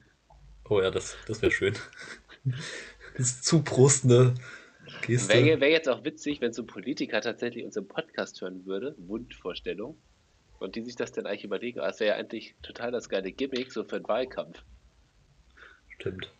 [0.67, 1.75] Oh ja, das, das wäre schön.
[3.15, 4.33] Das zuprostende
[5.03, 5.35] Geste.
[5.35, 9.95] Wäre wär jetzt auch witzig, wenn so ein Politiker tatsächlich unseren Podcast hören würde, Wundvorstellung,
[10.57, 13.71] und die sich das dann eigentlich überlegen, das wäre ja eigentlich total das geile Gimmick,
[13.71, 14.63] so für einen Wahlkampf.
[15.89, 16.31] Stimmt.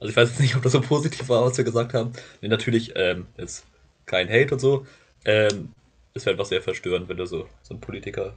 [0.00, 2.12] Also ich weiß jetzt nicht, ob das so positiv war, was wir gesagt haben.
[2.40, 3.64] Nee, natürlich, ähm, ist
[4.04, 4.84] kein Hate und so.
[5.24, 5.72] Ähm,
[6.16, 8.36] es wäre einfach sehr verstörend, wenn du so, so einen Politiker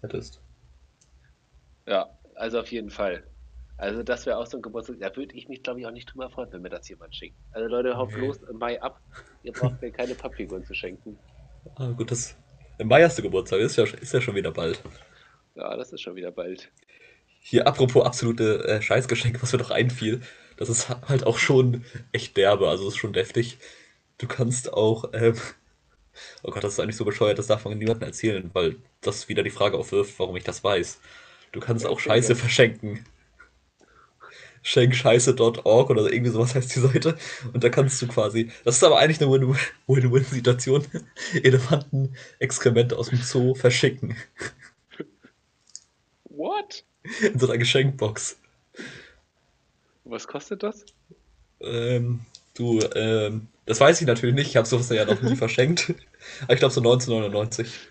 [0.00, 0.40] hättest.
[1.86, 3.24] Ja, also auf jeden Fall.
[3.76, 6.12] Also das wäre auch so ein Geburtstag, da würde ich mich, glaube ich, auch nicht
[6.12, 7.36] drüber freuen, wenn mir das jemand schickt.
[7.52, 8.26] Also Leute, haut okay.
[8.26, 9.00] los im Mai ab.
[9.42, 11.18] Ihr braucht mir keine Pappfiguren zu schenken.
[11.76, 12.36] Ah, gut, das
[12.78, 14.82] im Mai hast du Geburtstag, ist ja, ist ja schon wieder bald.
[15.54, 16.70] Ja, das ist schon wieder bald.
[17.40, 20.20] Hier, apropos absolute äh, Scheißgeschenke, was mir doch einfiel,
[20.56, 23.58] das ist halt auch schon echt derbe, also ist schon deftig.
[24.18, 25.34] Du kannst auch, ähm,
[26.42, 29.42] oh Gott, das ist eigentlich so bescheuert, das darf man niemandem erzählen, weil das wieder
[29.42, 31.00] die Frage aufwirft, warum ich das weiß.
[31.52, 33.04] Du kannst auch Scheiße verschenken
[34.62, 37.16] schenkscheiße.org oder irgendwie sowas heißt die Seite.
[37.52, 39.30] Und da kannst du quasi, das ist aber eigentlich eine
[39.86, 40.86] Win-Win-Situation,
[41.42, 44.16] Elefanten-Exkremente aus dem Zoo verschicken.
[46.24, 46.84] What?
[47.20, 48.38] In so einer Geschenkbox.
[50.04, 50.84] Was kostet das?
[51.60, 52.20] Ähm,
[52.54, 55.94] du, ähm, das weiß ich natürlich nicht, ich habe sowas ja noch nie verschenkt.
[56.42, 57.90] Aber ich glaube so 1999.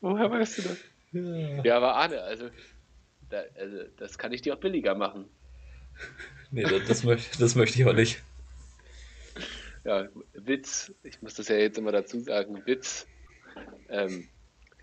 [0.00, 0.78] Woher weißt du das?
[1.12, 2.48] Ja, ja aber Arne, also
[3.30, 5.26] da, also, das kann ich dir auch billiger machen.
[6.50, 8.22] Nee, das, das, möchte, das möchte ich aber nicht.
[9.84, 13.06] Ja, Witz, ich muss das ja jetzt immer dazu sagen, Witz.
[13.88, 14.28] Ähm,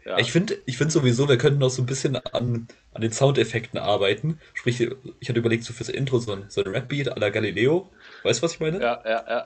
[0.06, 0.18] ja.
[0.18, 3.80] Ich finde ich find sowieso, wir könnten noch so ein bisschen an, an den Soundeffekten
[3.80, 4.40] arbeiten.
[4.54, 4.82] Sprich,
[5.20, 7.90] ich hatte überlegt, so fürs Intro so ein, so ein Rap-Beat à la Galileo.
[8.24, 8.82] Weißt du, was ich meine?
[8.82, 9.44] Ja, ja, ja.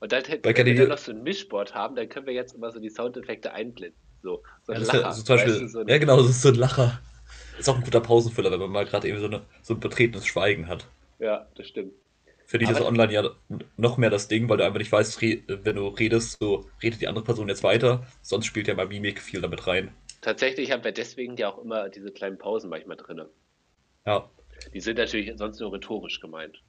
[0.00, 0.86] Und dann hätten wir Galileo...
[0.86, 3.98] noch so ein Mischboard haben, dann können wir jetzt immer so die Soundeffekte einblenden.
[4.22, 5.06] So, so ein ja, Lacher.
[5.06, 7.00] Also zum Beispiel, weißt du, so ja, genau, das ist so ein Lacher.
[7.58, 10.26] Ist auch ein guter Pausenfüller, wenn man mal gerade eben so, eine, so ein betretenes
[10.26, 10.86] Schweigen hat.
[11.18, 11.92] Ja, das stimmt.
[12.46, 13.30] Für dich ist online ja
[13.76, 17.08] noch mehr das Ding, weil du einfach nicht weißt, wenn du redest, so redet die
[17.08, 18.06] andere Person jetzt weiter.
[18.20, 19.92] Sonst spielt ja mal Mimik viel damit rein.
[20.24, 23.20] Tatsächlich haben wir deswegen ja auch immer diese kleinen Pausen manchmal drin.
[24.06, 24.26] Ja.
[24.72, 26.62] Die sind natürlich sonst nur rhetorisch gemeint.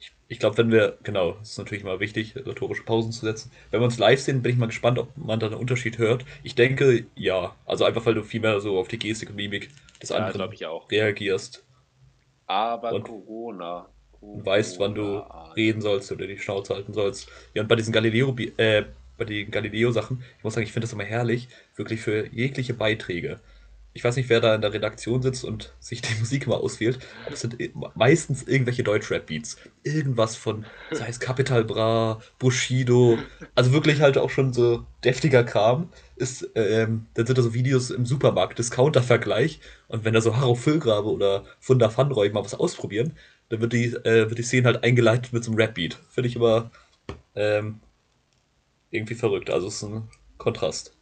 [0.00, 3.52] Ich, ich glaube, wenn wir, genau, es ist natürlich immer wichtig, rhetorische Pausen zu setzen.
[3.70, 6.24] Wenn wir uns live sehen, bin ich mal gespannt, ob man da einen Unterschied hört.
[6.42, 7.54] Ich denke, ja.
[7.64, 9.70] Also einfach, weil du viel mehr so auf die Gestik und Mimik
[10.02, 10.50] des ja, anderen
[10.90, 11.64] reagierst.
[12.46, 14.46] Aber und Corona, Corona.
[14.46, 15.18] weißt, wann du
[15.54, 17.28] reden sollst oder die Schnauze halten sollst.
[17.54, 18.82] Ja, und bei diesen Galileo, äh,
[19.20, 23.38] bei den Galileo-Sachen, ich muss sagen, ich finde das immer herrlich, wirklich für jegliche Beiträge.
[23.92, 26.98] Ich weiß nicht, wer da in der Redaktion sitzt und sich die Musik immer auswählt,
[27.26, 27.56] aber es sind
[27.94, 29.58] meistens irgendwelche Deutsch-Rap-Beats.
[29.82, 33.18] Irgendwas von, sei es Capital Bra, Bushido,
[33.54, 37.90] also wirklich halt auch schon so deftiger Kram ist, ähm, dann sind da so Videos
[37.90, 39.60] im Supermarkt, Discounter-Vergleich.
[39.88, 43.12] Und wenn da so Harro Füllgrabe oder Funda Fanroy mal was ausprobieren,
[43.50, 45.98] dann wird die, äh, wird die Szene halt eingeleitet mit so einem Rap-Beat.
[46.08, 46.70] Finde ich immer
[47.34, 47.80] ähm,
[48.90, 49.50] irgendwie verrückt.
[49.50, 50.96] Also es ist ein Kontrast.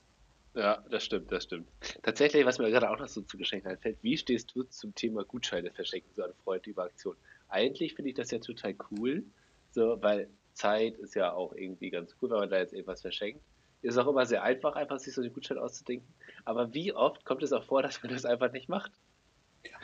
[0.55, 1.69] Ja, das stimmt, das stimmt.
[2.03, 5.25] Tatsächlich, was mir gerade auch noch so zu Geschenken einfällt, wie stehst du zum Thema
[5.25, 7.17] Gutscheine verschenken, so an Freunde über Aktion?
[7.49, 9.23] Eigentlich finde ich das ja total cool,
[9.71, 13.41] so, weil Zeit ist ja auch irgendwie ganz cool, wenn man da jetzt irgendwas verschenkt.
[13.83, 16.09] Ist auch immer sehr einfach, einfach sich so den Gutschein auszudenken.
[16.45, 18.91] Aber wie oft kommt es auch vor, dass man das einfach nicht macht?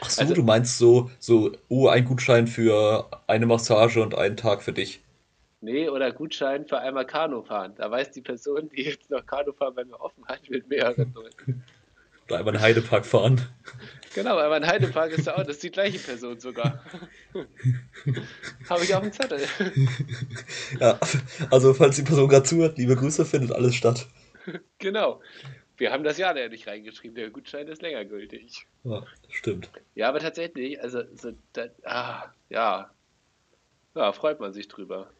[0.00, 4.36] Ach so, also, du meinst so, so, oh, ein Gutschein für eine Massage und einen
[4.36, 5.03] Tag für dich.
[5.64, 7.72] Nee, oder Gutschein für einmal Kanu fahren.
[7.76, 11.14] Da weiß die Person, die jetzt noch Kanu fahren bei mir offen hat, mit mehreren
[11.14, 11.64] Leuten.
[12.26, 13.40] Oder einmal einen Heidepark fahren.
[14.14, 16.84] Genau, einmal ein Heidepark ist auch, das ist die gleiche Person sogar.
[18.68, 19.40] Habe ich auf dem Zettel.
[20.80, 21.00] Ja,
[21.50, 24.06] also falls die Person gerade zuhört, liebe Grüße, findet alles statt.
[24.78, 25.22] Genau.
[25.78, 28.66] Wir haben das Jahr ja nicht reingeschrieben, der Gutschein ist länger gültig.
[28.84, 29.70] Ja, stimmt.
[29.94, 32.90] Ja, aber tatsächlich, also, so, da, ah, ja.
[33.94, 35.10] Ja, freut man sich drüber.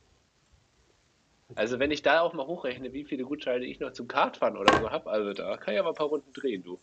[1.56, 4.76] Also, wenn ich da auch mal hochrechne, wie viele Gutscheine ich noch zum Kartfahren oder
[4.78, 6.78] so habe, also da kann ich aber ein paar Runden drehen, du.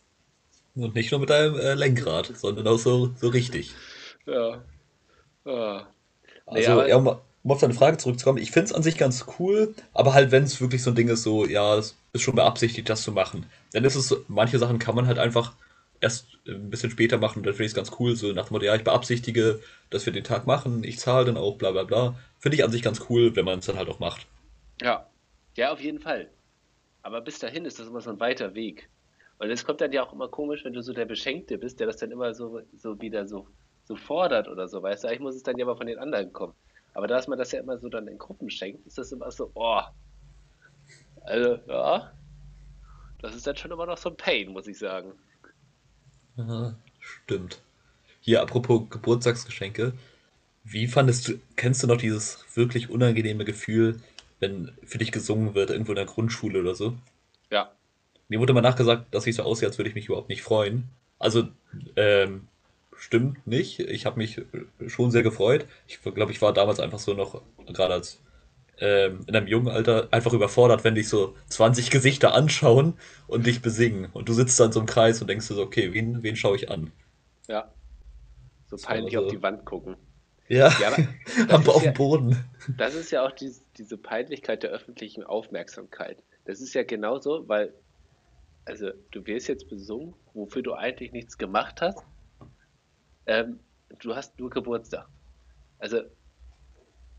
[0.74, 3.74] Und nicht nur mit deinem äh, Lenkrad, sondern auch so, so richtig.
[4.26, 4.62] Ja.
[5.44, 5.86] ja.
[6.46, 9.26] Also, nee, ja, um, um auf deine Frage zurückzukommen, ich finde es an sich ganz
[9.38, 12.34] cool, aber halt, wenn es wirklich so ein Ding ist, so, ja, es ist schon
[12.34, 13.46] beabsichtigt, das zu machen.
[13.72, 15.52] Dann ist es, manche Sachen kann man halt einfach
[16.00, 18.64] erst ein bisschen später machen, dann finde ich es ganz cool, so nach dem Motto,
[18.64, 22.14] ja, ich beabsichtige, dass wir den Tag machen, ich zahle dann auch, bla bla bla.
[22.38, 24.26] Finde ich an sich ganz cool, wenn man es dann halt auch macht.
[24.82, 25.06] Ja,
[25.56, 26.30] ja, auf jeden Fall.
[27.02, 28.88] Aber bis dahin ist das immer so ein weiter Weg.
[29.38, 31.88] Und es kommt dann ja auch immer komisch, wenn du so der Beschenkte bist, der
[31.88, 33.46] das dann immer so, so wieder so,
[33.84, 36.32] so fordert oder so, weißt du, ich muss es dann ja mal von den anderen
[36.32, 36.54] kommen.
[36.94, 39.50] Aber da man das ja immer so dann in Gruppen schenkt, ist das immer so,
[39.54, 39.80] oh.
[41.22, 42.12] Also, ja.
[43.20, 45.12] Das ist dann schon immer noch so ein Pain, muss ich sagen.
[46.36, 47.60] Aha, stimmt.
[48.20, 49.92] Hier, apropos Geburtstagsgeschenke.
[50.64, 54.00] Wie fandest du, kennst du noch dieses wirklich unangenehme Gefühl,
[54.42, 56.94] wenn für dich gesungen wird, irgendwo in der Grundschule oder so?
[57.50, 57.70] Ja.
[58.28, 60.88] Mir wurde mal nachgesagt, dass ich so aussehe, als würde ich mich überhaupt nicht freuen.
[61.18, 61.48] Also,
[61.96, 62.48] ähm,
[62.96, 63.78] stimmt nicht.
[63.78, 64.42] Ich habe mich
[64.88, 65.66] schon sehr gefreut.
[65.86, 68.20] Ich glaube, ich war damals einfach so noch, gerade als
[68.78, 72.94] ähm, in einem jungen Alter, einfach überfordert, wenn dich so 20 Gesichter anschauen
[73.28, 74.06] und dich besingen.
[74.12, 76.56] Und du sitzt dann so im Kreis und denkst dir so, okay, wen, wen schaue
[76.56, 76.90] ich an?
[77.46, 77.70] Ja.
[78.66, 79.96] So peinlich also, auf die Wand gucken.
[80.48, 80.92] Ja, ja
[81.48, 82.44] aber auf dem Boden.
[82.76, 83.52] Das ist ja auch die,
[83.82, 86.22] diese Peinlichkeit der öffentlichen Aufmerksamkeit.
[86.44, 87.74] Das ist ja genauso, weil
[88.64, 92.04] also du wirst jetzt besungen, wofür du eigentlich nichts gemacht hast.
[93.26, 93.60] Ähm,
[93.98, 95.08] du hast nur Geburtstag.
[95.78, 96.02] Also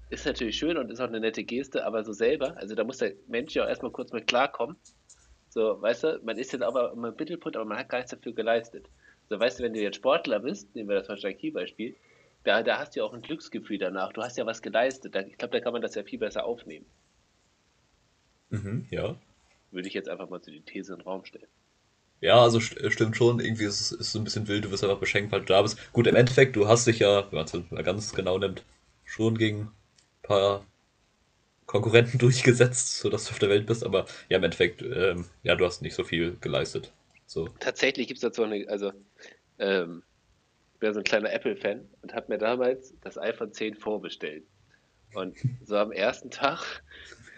[0.09, 2.99] ist natürlich schön und ist auch eine nette Geste, aber so selber, also da muss
[2.99, 4.77] der Mensch ja auch erstmal kurz mit klarkommen.
[5.49, 8.33] So, weißt du, man ist jetzt aber im Mittelpunkt, aber man hat gar nichts dafür
[8.33, 8.89] geleistet.
[9.29, 11.95] So, weißt du, wenn du jetzt Sportler bist, nehmen wir das Beispiel,
[12.43, 14.13] da, da hast du ja auch ein Glücksgefühl danach.
[14.13, 15.15] Du hast ja was geleistet.
[15.15, 16.85] Ich glaube, da kann man das ja viel besser aufnehmen.
[18.49, 19.15] Mhm, ja
[19.73, 21.47] würde ich jetzt einfach mal so die These in den Raum stellen.
[22.21, 24.71] Ja, also st äh, stimmt schon, irgendwie ist es ist so ein bisschen wild, du
[24.71, 25.77] wirst einfach beschenkt, weil du da bist.
[25.91, 28.63] Gut, im Endeffekt, du hast dich ja, wenn man es mal ganz genau nimmt,
[29.03, 29.71] schon gegen ein
[30.21, 30.65] paar
[31.65, 35.65] Konkurrenten durchgesetzt, sodass du auf der Welt bist, aber ja, im Endeffekt, ähm, ja, du
[35.65, 36.93] hast nicht so viel geleistet.
[37.25, 37.49] So.
[37.59, 38.93] Tatsächlich gibt es dazu eine, also,
[39.59, 40.03] ähm,
[40.83, 44.43] bin so ein kleiner Apple-Fan und habe mir damals das iPhone 10 vorbestellt.
[45.13, 46.83] Und so am ersten Tag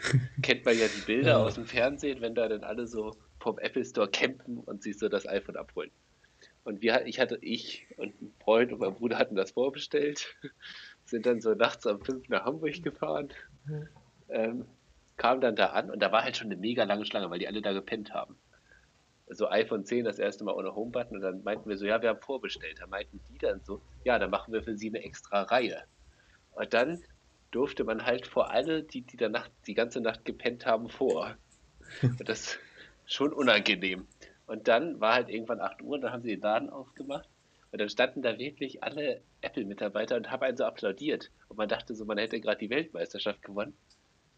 [0.42, 1.38] kennt man ja die Bilder ja.
[1.38, 5.10] aus dem Fernsehen, wenn da dann alle so vom Apple Store campen und sich so
[5.10, 5.92] das iPhone abholen.
[6.64, 10.36] Und wir, ich hatte, ich und ein Freund und mein Bruder hatten das vorbestellt,
[11.06, 13.30] sind dann so nachts um fünf nach Hamburg gefahren,
[14.30, 14.66] ähm,
[15.18, 17.48] kamen dann da an und da war halt schon eine mega lange Schlange, weil die
[17.48, 18.36] alle da gepennt haben.
[19.28, 22.10] So iPhone 10 das erste Mal ohne Homebutton und dann meinten wir so, ja, wir
[22.10, 22.78] haben vorbestellt.
[22.80, 25.84] Da meinten die dann so, ja, dann machen wir für sie eine extra Reihe.
[26.52, 27.02] Und dann
[27.52, 31.36] durfte man halt vor alle, die, die da Nacht, die ganze Nacht gepennt haben, vor.
[32.02, 32.60] Und das ist
[33.06, 34.08] schon unangenehm.
[34.48, 37.28] Und dann war halt irgendwann 8 Uhr, dann haben sie den Laden aufgemacht.
[37.72, 41.32] Und dann standen da wirklich alle Apple-Mitarbeiter und haben einen so applaudiert.
[41.50, 43.76] Und man dachte so, man hätte gerade die Weltmeisterschaft gewonnen.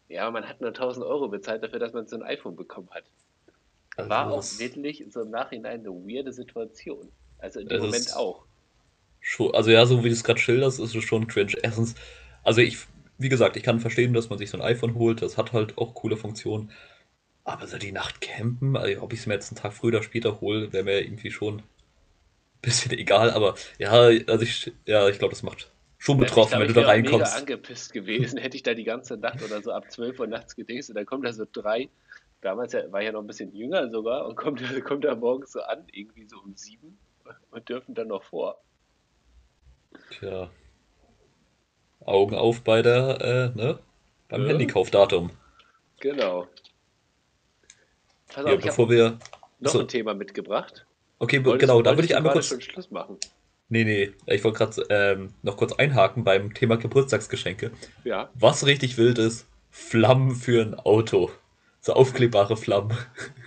[0.08, 3.04] Ja, man hat nur 1000 Euro bezahlt dafür, dass man so ein iPhone bekommen hat.
[3.98, 7.10] Also war auch wirklich so im Nachhinein eine weirde Situation.
[7.38, 8.44] Also in dem Moment auch.
[9.20, 11.54] Schon, also ja, so wie du es gerade schilderst, ist es schon cringe.
[11.62, 11.94] Erstens,
[12.42, 12.78] also ich
[13.18, 15.22] wie gesagt, ich kann verstehen, dass man sich so ein iPhone holt.
[15.22, 16.70] Das hat halt auch coole Funktionen.
[17.44, 20.02] Aber so die Nacht campen, also ob ich es mir jetzt einen Tag früher oder
[20.02, 21.64] später hole, wäre mir irgendwie schon ein
[22.62, 23.30] bisschen egal.
[23.30, 26.86] Aber ja, also ich, ja, ich glaube, das macht schon betroffen, ich, wenn du da
[26.86, 27.26] reinkommst.
[27.26, 30.26] Ich wäre angepisst gewesen, hätte ich da die ganze Nacht oder so ab 12 Uhr
[30.28, 31.88] nachts gedingst und dann kommt da so drei,
[32.40, 35.60] damals war ich ja noch ein bisschen jünger sogar und kommt, kommt da morgens so
[35.60, 36.98] an, irgendwie so um sieben
[37.50, 38.60] und dürfen dann noch vor.
[40.10, 40.50] Tja.
[42.00, 43.20] Augen auf bei der,
[43.54, 43.78] äh, ne?
[44.28, 44.48] Beim ja.
[44.48, 45.30] Handykaufdatum.
[46.00, 46.46] Genau.
[48.28, 49.18] Pass auf, ja, bevor wir.
[49.60, 49.80] Noch so.
[49.80, 50.86] ein Thema mitgebracht.
[51.18, 52.46] Okay, wolltest, genau, da würde ich einmal kurz.
[52.46, 53.16] Schon Schluss machen?
[53.70, 57.72] Nee, nee, ich wollte gerade ähm, noch kurz einhaken beim Thema Geburtstagsgeschenke.
[58.04, 58.30] Ja.
[58.34, 61.30] Was richtig wild ist, Flammen für ein Auto.
[61.88, 62.96] So aufklebbare Flammen.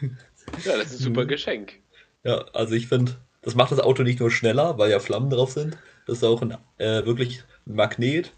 [0.64, 1.82] Ja, das ist ein super Geschenk.
[2.24, 5.52] Ja, also ich finde, das macht das Auto nicht nur schneller, weil ja Flammen drauf
[5.52, 8.32] sind, das ist auch ein, äh, wirklich ein Magnet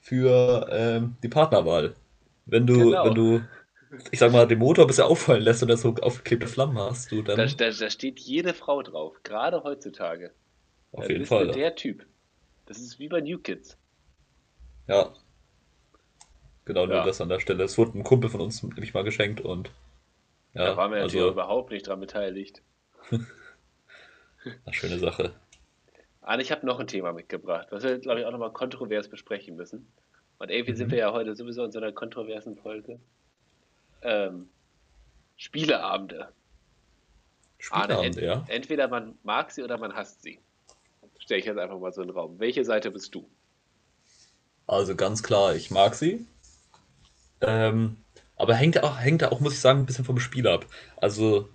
[0.00, 1.94] für ähm, die Partnerwahl.
[2.46, 3.04] Wenn du, Genau.
[3.04, 3.40] wenn du,
[4.10, 7.22] ich sag mal, den Motor bisschen auffallen lässt und das so aufgeklebte Flammen hast, du
[7.22, 10.34] Da, dann da, da steht jede Frau drauf, gerade heutzutage.
[10.92, 11.50] auf Da jeden Fall.
[11.52, 12.06] der Typ.
[12.66, 13.78] Das ist wie bei New Kids.
[14.88, 15.12] Ja,
[16.66, 17.04] genau, nur Ja.
[17.04, 17.64] das an der Stelle.
[17.64, 19.70] Es wurde ein Kumpel von uns nämlich mal geschenkt und
[20.52, 22.60] Da ja, waren wir natürlich also, auch überhaupt nicht dran beteiligt.
[23.10, 23.24] eine
[24.72, 25.32] schöne Sache.
[26.22, 29.56] Arne, ich habe noch ein Thema mitgebracht, was wir, glaube ich, auch nochmal kontrovers besprechen
[29.56, 29.86] müssen.
[30.38, 30.92] Und irgendwie sind Mhm.
[30.92, 32.98] wir ja heute sowieso in so einer kontroversen Folge.
[34.02, 34.48] Ähm,
[35.36, 36.28] Spieleabende.
[37.70, 38.44] Arne, Spieleabend, ent, ja.
[38.48, 40.38] entweder man mag sie oder man hasst sie.
[41.18, 42.38] Stelle ich jetzt einfach mal so in den Raum.
[42.38, 43.28] Welche Seite bist du?
[44.66, 46.26] Also ganz klar, ich mag sie.
[47.40, 47.98] Ähm,
[48.36, 50.66] aber hängt auch, hängt auch, muss ich sagen, ein bisschen vom Spiel ab.
[50.96, 51.48] Also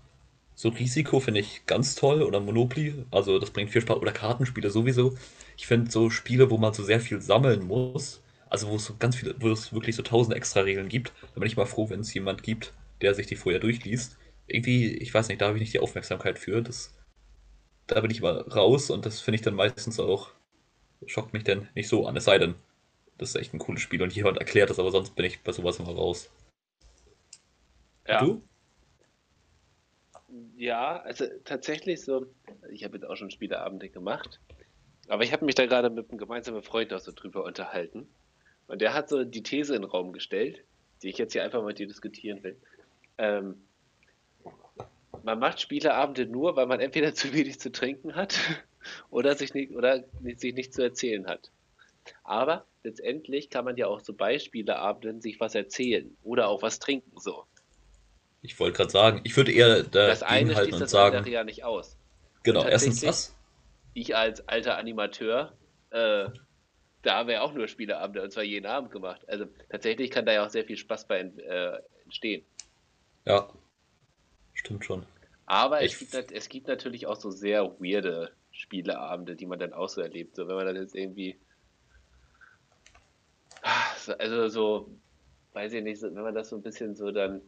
[0.56, 3.98] so Risiko finde ich ganz toll oder Monopoly, also das bringt viel Spaß.
[3.98, 5.18] Oder Kartenspiele sowieso.
[5.58, 8.96] Ich finde so Spiele, wo man so sehr viel sammeln muss, also wo es so
[9.00, 11.90] ganz viele, wo es wirklich so tausend extra Regeln gibt, da bin ich mal froh,
[11.90, 14.18] wenn es jemand gibt, der sich die vorher durchliest.
[14.48, 16.62] Irgendwie, ich weiß nicht, da habe ich nicht die Aufmerksamkeit für.
[16.62, 16.94] Das,
[17.88, 20.32] da bin ich mal raus und das finde ich dann meistens auch,
[21.06, 22.18] schockt mich dann nicht so an.
[22.18, 22.56] Es sei denn,
[23.22, 25.52] das ist echt ein cooles Spiel und jemand erklärt das, aber sonst bin ich bei
[25.52, 26.32] sowas immer raus.
[28.08, 28.20] Ja.
[28.20, 28.42] Du?
[30.56, 32.26] Ja, also tatsächlich so,
[32.72, 34.40] ich habe jetzt auch schon Spieleabende gemacht,
[35.08, 38.08] aber ich habe mich da gerade mit einem gemeinsamen Freund auch so drüber unterhalten.
[38.68, 40.64] Und der hat so die These in den Raum gestellt,
[41.04, 42.58] die ich jetzt hier einfach mit dir diskutieren will.
[43.20, 43.62] Ähm,
[45.22, 48.40] man macht Spieleabende nur, weil man entweder zu wenig zu trinken hat
[49.12, 50.06] oder sich nicht, oder
[50.38, 51.52] sich nicht zu erzählen hat.
[52.24, 56.80] Aber letztendlich kann man ja auch so bei Spieleabenden sich was erzählen oder auch was
[56.80, 57.46] trinken so.
[58.42, 61.44] Ich wollte gerade sagen, ich würde eher Das eine schließt und das sagen, andere ja
[61.44, 61.98] nicht aus.
[62.44, 63.36] genau, erstens das.
[63.94, 65.54] ich als alter Animateur,
[65.92, 66.26] äh,
[67.04, 69.22] da haben wir ja auch nur Spieleabende und zwar jeden Abend gemacht.
[69.28, 72.44] Also tatsächlich kann da ja auch sehr viel Spaß bei äh, entstehen.
[73.26, 73.48] Ja,
[74.54, 75.06] stimmt schon.
[75.46, 79.90] Aber es gibt, es gibt natürlich auch so sehr weirde Spieleabende, die man dann auch
[79.90, 80.36] so erlebt.
[80.36, 81.40] So, wenn man dann jetzt irgendwie.
[84.02, 85.00] So- Also so,
[85.54, 87.42] weiß ich nicht, wenn man das so ein bisschen so dann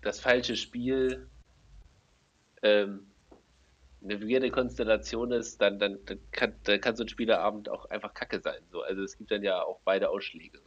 [0.00, 1.28] das falsche Spiel
[2.62, 3.06] ähm,
[4.02, 8.14] eine weirde Konstellation ist, dann, dann, dann, kann, dann kann so ein Spieleabend auch einfach
[8.14, 8.60] kacke sein.
[8.70, 8.82] So.
[8.82, 10.60] Also es gibt dann ja auch beide Ausschläge.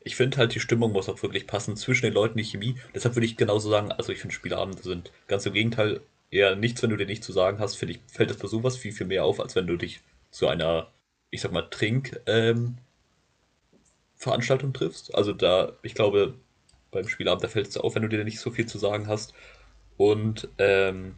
[0.00, 2.76] Ich finde halt, die Stimmung muss auch wirklich passen zwischen den Leuten, die Chemie.
[2.94, 6.82] Deshalb würde ich genauso sagen, also ich finde Spieleabende sind ganz im Gegenteil eher nichts,
[6.82, 9.06] wenn du dir nichts zu sagen hast, finde ich, fällt das bei sowas viel, viel
[9.06, 10.92] mehr auf, als wenn du dich zu einer,
[11.30, 12.78] ich sag mal, Trink, ähm,
[14.18, 15.14] Veranstaltung triffst.
[15.14, 16.34] Also da, ich glaube,
[16.90, 19.32] beim Spielabend, da fällt es auf, wenn du dir nicht so viel zu sagen hast.
[19.96, 21.14] Und, ähm,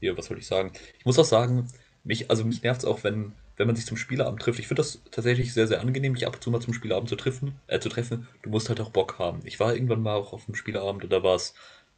[0.00, 0.72] hier, was wollte ich sagen?
[0.98, 1.68] Ich muss auch sagen,
[2.04, 4.60] mich, also mich nervt es auch, wenn, wenn man sich zum Spieleabend trifft.
[4.60, 7.16] Ich finde das tatsächlich sehr, sehr angenehm, mich ab und zu mal zum Spieleabend zu
[7.16, 8.28] treffen, äh, zu treffen.
[8.42, 9.40] Du musst halt auch Bock haben.
[9.44, 11.54] Ich war irgendwann mal auch auf dem Spieleabend und da war es,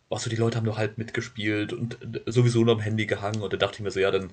[0.08, 3.42] auch so, die Leute haben nur halb mitgespielt und äh, sowieso nur am Handy gehangen
[3.42, 4.32] und da dachte ich mir so, ja, dann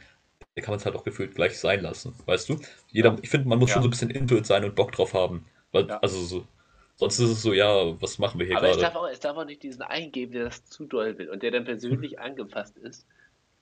[0.62, 2.60] kann man es halt auch gefühlt gleich sein lassen, weißt du?
[2.92, 3.74] Jeder, ich finde, man muss Ja.
[3.74, 5.46] schon so ein bisschen Intuit sein und Bock drauf haben.
[5.72, 5.98] Weil, Ja.
[6.02, 6.48] also so,
[6.96, 8.84] sonst ist es so, ja, was machen wir hier Aber es gerade?
[8.84, 11.52] darf, auch, es darf auch nicht diesen eingeben, der das zu doll will und der
[11.52, 13.06] dann persönlich angefasst ist,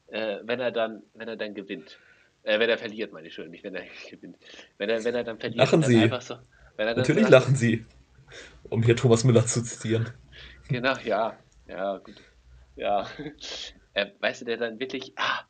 [0.07, 1.99] äh, wenn er dann, wenn er dann gewinnt.
[2.43, 4.37] Äh, wenn er verliert, meine ich schon, nicht wenn er gewinnt.
[4.77, 6.01] Wenn er, wenn er dann verliert, Lachen dann Sie.
[6.01, 6.35] einfach so.
[6.77, 7.85] Natürlich so, lachen sie,
[8.69, 10.09] um hier Thomas Müller zu zitieren.
[10.69, 11.37] Genau, ja,
[11.67, 12.21] ja, gut.
[12.75, 13.07] Ja.
[13.97, 15.45] Äh, weißt du, der dann wirklich, ah,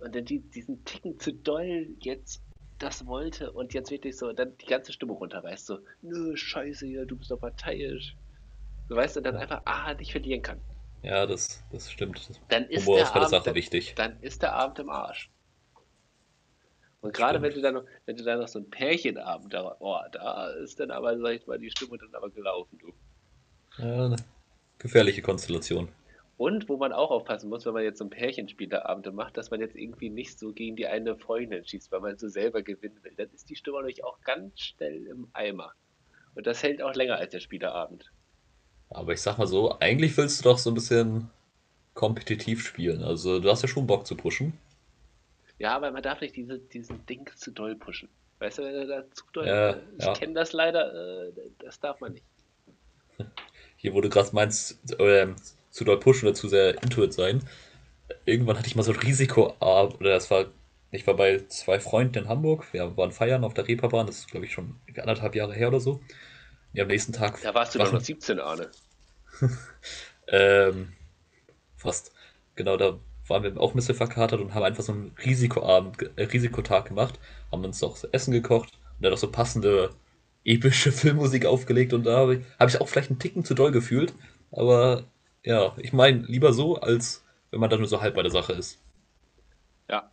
[0.00, 2.42] und dann die, diesen Ticken zu doll jetzt
[2.78, 7.06] das wollte und jetzt wirklich so, dann die ganze Stimmung runterreißt, so, nö, scheiße hier,
[7.06, 8.16] du bist doch parteiisch.
[8.88, 10.60] So, weißt du, dann einfach, ah, nicht verlieren kann.
[11.02, 12.40] Ja, das, das stimmt.
[12.48, 13.94] Dann ist Humor der ist bei der Abend, Sache dann, wichtig.
[13.94, 15.30] dann ist der Abend im Arsch.
[17.02, 19.98] Und gerade wenn du dann noch, wenn du dann noch so ein Pärchenabend, da, oh,
[20.12, 22.92] da ist dann aber, sag ich mal, die Stimmung dann aber gelaufen, du.
[23.78, 24.16] Ja, eine
[24.78, 25.88] gefährliche Konstellation.
[26.40, 29.60] Und wo man auch aufpassen muss, wenn man jetzt so ein Pärchenspielerabende macht, dass man
[29.60, 33.12] jetzt irgendwie nicht so gegen die eine Freundin schießt, weil man so selber gewinnen will.
[33.14, 35.74] Dann ist die Stimmung nämlich auch ganz schnell im Eimer.
[36.34, 38.10] Und das hält auch länger als der Spielerabend.
[38.88, 41.28] Aber ich sag mal so, eigentlich willst du doch so ein bisschen
[41.92, 43.02] kompetitiv spielen.
[43.02, 44.54] Also du hast ja schon Bock zu pushen.
[45.58, 48.08] Ja, aber man darf nicht diese, diesen Ding zu doll pushen.
[48.38, 49.46] Weißt du, wenn er da zu doll.
[49.46, 50.14] Ja, äh, ich ja.
[50.14, 52.24] kenne das leider, äh, das darf man nicht.
[53.76, 55.36] Hier, wo du gerade meinst, ähm,
[55.70, 57.42] zu doll pushen oder zu sehr Intuit sein.
[58.24, 60.46] Irgendwann hatte ich mal so ein Risiko, oder das war,
[60.90, 64.30] ich war bei zwei Freunden in Hamburg, wir waren feiern auf der Reeperbahn, das ist
[64.30, 66.00] glaube ich schon anderthalb Jahre her oder so.
[66.72, 68.70] Ja, am nächsten Tag Da warst du doch noch 17, Arne.
[70.30, 70.92] Ähm,
[71.76, 72.12] fast.
[72.54, 76.24] Genau, da waren wir auch ein bisschen verkatert und haben einfach so einen Risikoabend, äh,
[76.24, 77.18] Risikotag gemacht,
[77.50, 79.90] haben uns noch so Essen gekocht und dann noch so passende
[80.44, 83.72] epische Filmmusik aufgelegt und da habe ich, hab ich auch vielleicht einen Ticken zu doll
[83.72, 84.14] gefühlt,
[84.52, 85.04] aber
[85.44, 88.52] ja, ich meine, lieber so, als wenn man da nur so halb bei der Sache
[88.52, 88.80] ist.
[89.88, 90.10] Ja.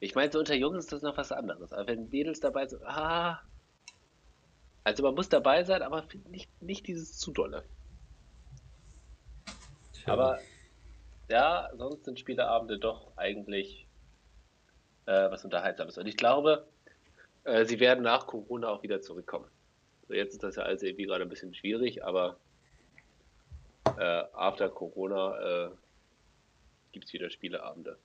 [0.00, 1.72] Ich meine, so unter Jungs ist das noch was anderes.
[1.72, 3.42] Aber wenn Mädels dabei sind, ah.
[4.82, 7.64] Also man muss dabei sein, aber nicht, nicht dieses zu dolle.
[9.94, 10.12] Tja.
[10.12, 10.38] Aber
[11.28, 13.86] ja, sonst sind Spieleabende doch eigentlich
[15.06, 15.98] äh, was Unterhaltsames.
[15.98, 16.66] Und ich glaube,
[17.44, 19.46] äh, sie werden nach Corona auch wieder zurückkommen.
[20.02, 22.38] Also jetzt ist das ja alles irgendwie gerade ein bisschen schwierig, aber
[23.98, 25.70] äh, after Corona äh,
[26.92, 27.98] gibt es wieder Spieleabende.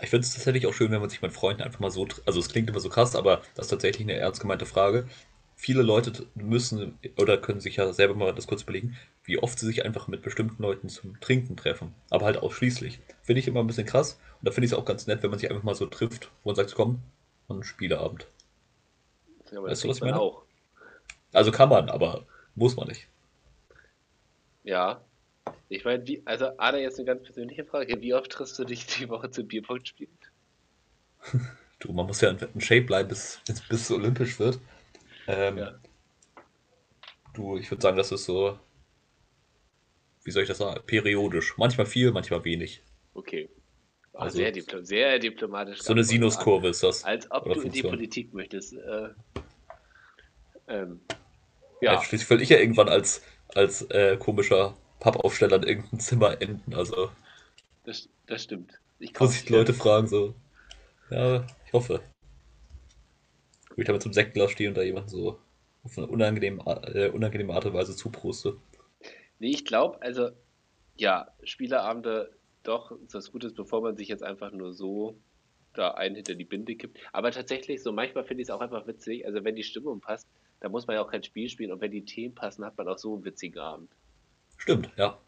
[0.00, 2.40] Ich finde es tatsächlich auch schön, wenn man sich mit Freunden einfach mal so, also
[2.40, 5.08] es klingt immer so krass, aber das ist tatsächlich eine ernst gemeinte Frage.
[5.56, 9.66] Viele Leute müssen oder können sich ja selber mal das kurz überlegen, wie oft sie
[9.66, 11.94] sich einfach mit bestimmten Leuten zum Trinken treffen.
[12.10, 13.00] Aber halt ausschließlich.
[13.22, 14.20] Finde ich immer ein bisschen krass.
[14.40, 16.30] Und da finde ich es auch ganz nett, wenn man sich einfach mal so trifft,
[16.42, 17.00] wo man sagt, komm,
[17.48, 18.26] ein Spieleabend.
[19.52, 20.18] Ja, weißt du, was ich meine?
[20.18, 20.42] Auch.
[21.32, 23.06] Also kann man, aber muss man nicht.
[24.64, 25.00] Ja,
[25.68, 28.00] ich meine, wie, also Ada, jetzt eine ganz persönliche Frage.
[28.00, 30.16] Wie oft triffst du dich die Woche zum Bierpunkt spielen?
[31.78, 34.58] du, man muss ja in Shape bleiben, bis, bis es olympisch wird.
[35.26, 35.74] Ähm, ja.
[37.34, 38.58] Du, ich würde sagen, das ist so,
[40.22, 41.56] wie soll ich das sagen, periodisch.
[41.56, 42.82] Manchmal viel, manchmal wenig.
[43.14, 43.48] Okay.
[44.12, 45.82] Also, sehr, dipl sehr diplomatisch.
[45.82, 47.02] So eine Sinuskurve ist das.
[47.02, 48.74] Als ob du in die Politik möchtest.
[48.74, 49.08] Äh,
[50.68, 51.00] ähm,
[51.80, 51.94] ja.
[51.94, 52.02] ja.
[52.02, 53.22] Schließlich will ich ja irgendwann als,
[53.54, 56.72] als äh, komischer Pappaufsteller in irgendeinem Zimmer enden.
[56.72, 57.10] Also.
[57.84, 58.72] Das, das stimmt.
[58.98, 60.34] Ich Wo sich die Leute fragen, so.
[61.10, 62.00] Ja, ich hoffe.
[63.76, 65.38] Ich da mit so einem Sektglas stehe und da jemand so
[65.82, 66.62] auf eine unangenehme,
[66.94, 68.56] äh, unangenehme Art und Weise zuproste.
[69.40, 70.30] Nee, ich glaube, also,
[70.96, 72.32] ja, Spieleabende
[72.62, 75.18] doch ist was Gutes, bevor man sich jetzt einfach nur so
[75.74, 76.98] da einen hinter die Binde kippt.
[77.12, 79.26] Aber tatsächlich, so manchmal finde ich es auch einfach witzig.
[79.26, 80.26] Also, wenn die Stimmung passt,
[80.60, 81.72] dann muss man ja auch kein Spiel spielen.
[81.72, 83.90] Und wenn die Themen passen, hat man auch so einen witzigen Abend.
[84.64, 85.18] Stimmt, ja.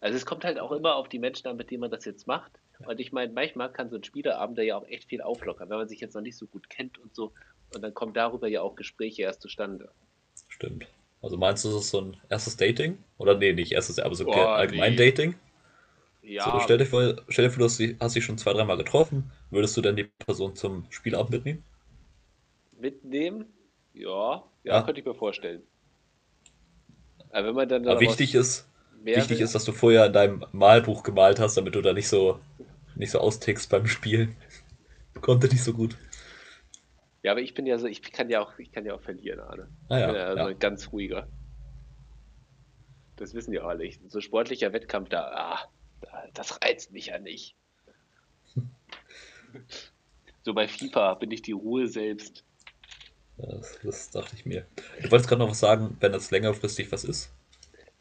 [0.00, 2.28] Also es kommt halt auch immer auf die Menschen an, mit denen man das jetzt
[2.28, 2.52] macht.
[2.86, 5.88] Und ich meine, manchmal kann so ein Spieleabend ja auch echt viel auflockern, wenn man
[5.88, 7.32] sich jetzt noch nicht so gut kennt und so.
[7.74, 9.90] Und dann kommen darüber ja auch Gespräche erst zustande.
[10.46, 10.86] Stimmt.
[11.22, 12.98] Also meinst du, das ist so ein erstes Dating?
[13.18, 15.10] Oder nee, nicht erstes, aber so Boah, allgemein nee.
[15.10, 15.34] Dating?
[16.22, 16.44] Ja.
[16.44, 19.32] So, stell dir vor, stell dir vor du hast, hast dich schon zwei, dreimal getroffen.
[19.50, 21.64] Würdest du denn die Person zum Spielabend mitnehmen?
[22.78, 23.52] Mitnehmen?
[23.92, 24.82] Ja, ja, ja.
[24.82, 25.64] könnte ich mir vorstellen.
[27.32, 28.68] Aber wenn man dann Aber wichtig ist,
[29.02, 32.38] wichtig ist, dass du vorher in deinem Malbuch gemalt hast, damit du da nicht so
[32.94, 34.36] nicht so austickst beim Spielen.
[35.20, 35.96] Konnte nicht so gut.
[37.22, 39.40] Ja, aber ich bin ja so, ich kann ja auch, ich kann ja auch verlieren,
[39.40, 39.68] Arne.
[39.88, 40.48] Ah, ja, ich bin ja, ja.
[40.48, 41.28] So ganz ruhiger.
[43.16, 43.84] Das wissen ja alle.
[43.84, 45.68] Ich, so sportlicher Wettkampf, da, ah,
[46.00, 47.54] da, das reizt mich ja nicht.
[50.42, 52.44] so bei FIFA bin ich die Ruhe selbst.
[53.38, 54.66] Das, das dachte ich mir.
[55.02, 57.32] Du wolltest gerade noch was sagen, wenn das längerfristig was ist?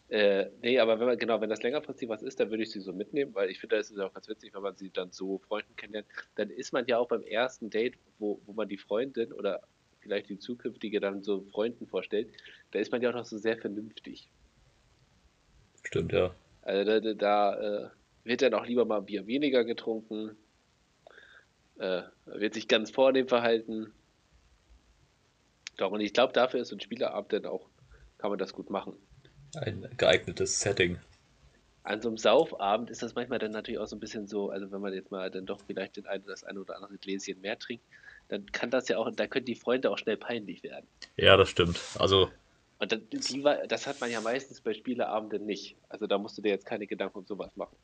[0.10, 2.82] Äh, nee, aber wenn man, genau, wenn das längerfristig was ist, dann würde ich sie
[2.82, 5.38] so mitnehmen, weil ich finde, das ist auch ganz witzig, wenn man sie dann so
[5.48, 6.08] Freunden kennenlernt.
[6.36, 9.62] Dann ist man ja auch beim ersten Date, wo, wo man die Freundin oder
[10.02, 12.28] vielleicht die zukünftige dann so Freunden vorstellt,
[12.72, 14.30] da ist man ja auch noch so sehr vernünftig.
[15.84, 16.36] Stimmt, ja.
[16.64, 17.90] Also da, da äh,
[18.26, 20.36] wird dann auch lieber mal ein Bier weniger getrunken,
[21.80, 23.94] äh, wird sich ganz vornehm verhalten
[25.78, 27.68] doch, und ich glaube, dafür ist ein Spielerabend dann auch,
[28.18, 28.94] kann man das gut machen.
[29.56, 31.00] Ein geeignetes Setting.
[31.84, 34.72] An so einem Saufabend ist das manchmal dann natürlich auch so ein bisschen so, also
[34.72, 37.58] wenn man jetzt mal dann doch vielleicht den einen, das eine oder andere Gläschen mehr
[37.58, 37.84] trinkt,
[38.28, 40.88] dann kann das ja auch, da können die Freunde auch schnell peinlich werden.
[41.18, 41.80] Ja, das stimmt.
[41.98, 42.30] Also.
[42.80, 45.76] Und dann, die, das hat man ja meistens bei Spieleabenden nicht.
[45.90, 47.76] Also da musst du dir jetzt keine Gedanken um sowas machen.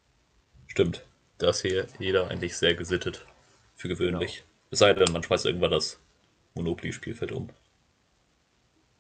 [0.68, 1.04] Stimmt.
[1.40, 3.26] Da ist hier jeder eigentlich sehr gesittet.
[3.76, 4.38] Für gewöhnlich.
[4.38, 4.48] Genau.
[4.72, 6.00] Es sei denn, man schmeißt irgendwann das
[6.56, 7.50] Monopoly-Spielfeld um.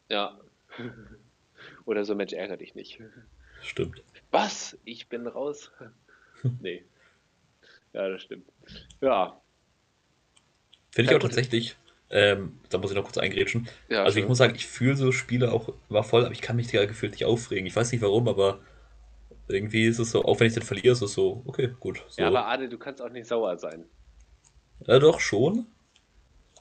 [0.10, 0.40] Ja.
[1.86, 3.00] Oder so, Mensch, ärgere dich nicht.
[3.62, 4.04] Stimmt.
[4.32, 4.78] Was?
[4.86, 5.72] Ich bin raus?
[6.62, 6.84] nee.
[7.94, 8.48] Ja, das stimmt.
[9.02, 9.42] Ja.
[10.92, 11.76] Finde ich auch tatsächlich,
[12.10, 13.68] ähm, da muss ich noch kurz eingrätschen.
[13.90, 16.56] Ja, also, ich muss sagen, ich fühle so Spiele auch war voll, aber ich kann
[16.56, 17.66] mich da gefühlt nicht aufregen.
[17.66, 18.62] Ich weiß nicht warum, aber
[19.48, 22.04] irgendwie ist es so, auch wenn ich den verliere, ist es so, okay, gut.
[22.10, 22.22] So.
[22.22, 23.86] Ja, aber Ade, du kannst auch nicht sauer sein.
[24.86, 25.66] Ja, doch, schon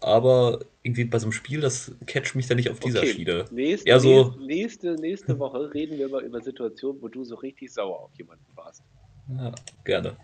[0.01, 3.13] aber irgendwie bei so einem Spiel, das catcht mich da nicht auf dieser okay.
[3.13, 3.45] Schiene.
[3.51, 7.73] Nächste, Eher so, nächste, nächste Woche reden wir mal über Situationen, wo du so richtig
[7.73, 8.83] sauer auf jemanden warst.
[9.29, 9.53] Ja,
[9.85, 10.17] gerne.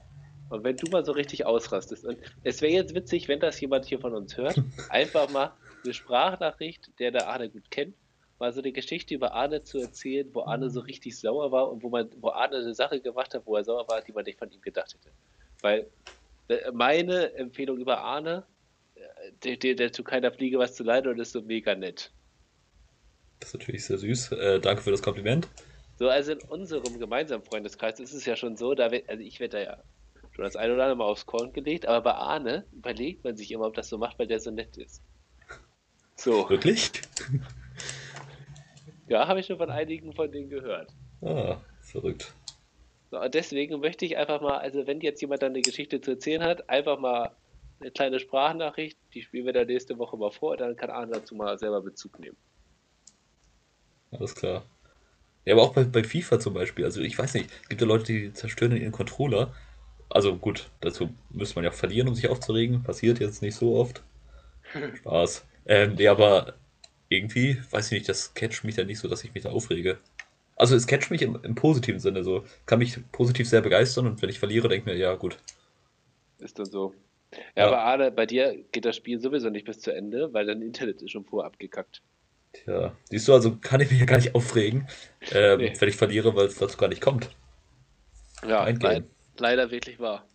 [0.51, 2.05] Und wenn du mal so richtig ausrastest.
[2.05, 4.57] Und es wäre jetzt witzig, wenn das jemand hier von uns hört,
[4.91, 5.53] einfach mal
[5.83, 7.95] eine Sprachnachricht, der der Arne gut kennt,
[8.39, 11.83] mal so eine Geschichte über Arne zu erzählen, wo Arne so richtig sauer war und
[11.83, 14.39] wo man, wo Arne eine Sache gemacht hat, wo er sauer war, die man nicht
[14.39, 15.15] von ihm gedacht hätte.
[15.63, 15.87] Weil
[16.49, 18.45] äh, meine Empfehlung über Arne,
[19.45, 22.13] der, der, der zu keiner Fliege was zu leiden und ist so mega nett.
[23.41, 24.33] Das ist natürlich sehr süß.
[24.33, 25.49] Äh, danke für das Kompliment.
[25.99, 29.41] So, also in unserem gemeinsamen Freundeskreis ist es ja schon so, da wird, also ich
[29.41, 29.83] werde da ja
[30.33, 33.51] schon das eine oder andere Mal aufs Korn gelegt, aber bei Arne überlegt man sich
[33.53, 35.03] immer, ob das so macht, weil der so nett ist.
[36.17, 36.49] So.
[36.49, 36.93] Wirklich?
[39.09, 40.91] Ja, habe ich schon von einigen von denen gehört.
[41.21, 42.33] Ah, verrückt.
[43.11, 46.13] So, und deswegen möchte ich einfach mal, also wenn jetzt jemand dann eine Geschichte zu
[46.13, 47.37] erzählen hat, einfach mal
[47.83, 51.35] eine kleine Sprachnachricht, die spielen wir dann nächste Woche mal vor, dann kann Arne dazu
[51.35, 52.37] mal selber Bezug nehmen.
[54.13, 54.65] Alles klar.
[55.45, 56.85] Ja, aber auch bei, bei FIFA zum Beispiel.
[56.85, 59.55] Also ich weiß nicht, es gibt ja Leute, die zerstören ihren Controller.
[60.09, 62.83] Also gut, dazu müsste man ja auch verlieren, um sich aufzuregen.
[62.83, 64.03] Passiert jetzt nicht so oft.
[64.99, 65.45] Spaß.
[65.67, 66.55] Ähm, nee, aber
[67.09, 69.99] irgendwie, weiß ich nicht, das catcht mich dann nicht so, dass ich mich da aufrege.
[70.57, 72.45] Also es catcht mich im, im positiven Sinne so.
[72.67, 75.39] Kann mich positiv sehr begeistern und wenn ich verliere, denke ich mir, ja gut.
[76.39, 76.95] Ist dann so.
[77.33, 80.47] Ja, ja, aber Arne, bei dir geht das Spiel sowieso nicht bis zu Ende, weil
[80.47, 82.03] dein Internet ist schon vorher abgekackt.
[82.53, 84.87] Tja, siehst du, also kann ich mich ja gar nicht aufregen,
[85.33, 85.73] ähm, nee.
[85.79, 87.31] wenn ich verliere, weil es dazu gar nicht kommt.
[88.47, 89.05] Ja, le
[89.39, 90.27] leider wirklich wahr.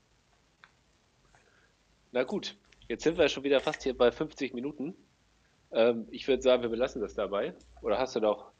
[2.12, 2.56] Na gut,
[2.88, 4.96] jetzt sind wir schon wieder fast hier bei 50 Minuten.
[5.72, 7.54] Ähm, ich würde sagen, wir belassen das dabei.
[7.82, 8.52] Oder hast du noch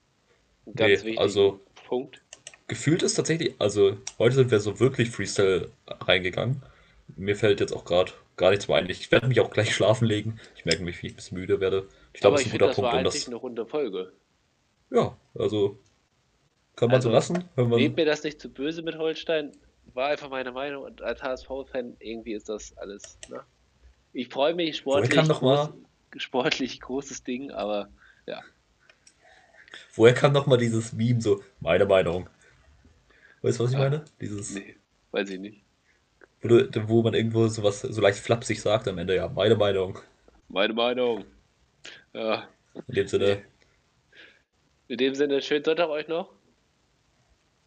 [0.66, 2.22] einen ganz nee, wichtigen also, Punkt?
[2.68, 6.62] Gefühlt ist tatsächlich, also heute sind wir so wirklich Freestyle reingegangen.
[7.16, 8.90] Mir fällt jetzt auch gerade gar nichts mehr ein.
[8.90, 10.40] Ich werde mich auch gleich schlafen legen.
[10.56, 11.90] Ich merke mich, wie ich ein bisschen müde werde.
[12.14, 13.28] Ich glaube, das ist ein guter Punkt, um das.
[13.28, 14.14] eine runde Folge.
[14.90, 15.78] Ja, also
[16.76, 17.44] kann man also, so lassen.
[17.56, 17.70] Man...
[17.70, 19.52] mir das nicht zu böse mit Holstein.
[19.94, 23.18] War einfach meine Meinung und als HSV-Fan irgendwie ist das alles.
[23.30, 23.42] Ne?
[24.14, 25.12] Ich freue mich sportlich.
[25.12, 25.74] Woher kam noch mal...
[26.16, 27.90] sportlich großes Ding, aber
[28.28, 28.42] ja.
[29.96, 32.30] Woher kam noch mal dieses Meme so meine Meinung?
[33.42, 34.06] Weißt du, was ich ah, meine?
[34.22, 34.54] Dieses.
[34.54, 34.76] Nee,
[35.12, 35.67] weiß ich nicht.
[36.42, 40.00] Wo, du, wo man irgendwo sowas so leicht flapsig sagt am Ende, ja, meine Meinung.
[40.50, 41.26] Meine Meinung.
[42.14, 42.48] Ja.
[42.88, 43.44] In dem Sinne.
[44.88, 46.30] In dem Sinne, schönen Sonntag euch noch.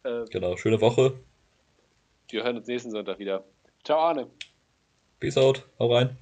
[0.03, 1.19] Ähm, genau, schöne Woche.
[2.29, 3.43] Wir hören uns nächsten Sonntag wieder.
[3.83, 4.27] Ciao, Arne.
[5.19, 5.67] Peace out.
[5.77, 6.17] Hau rein.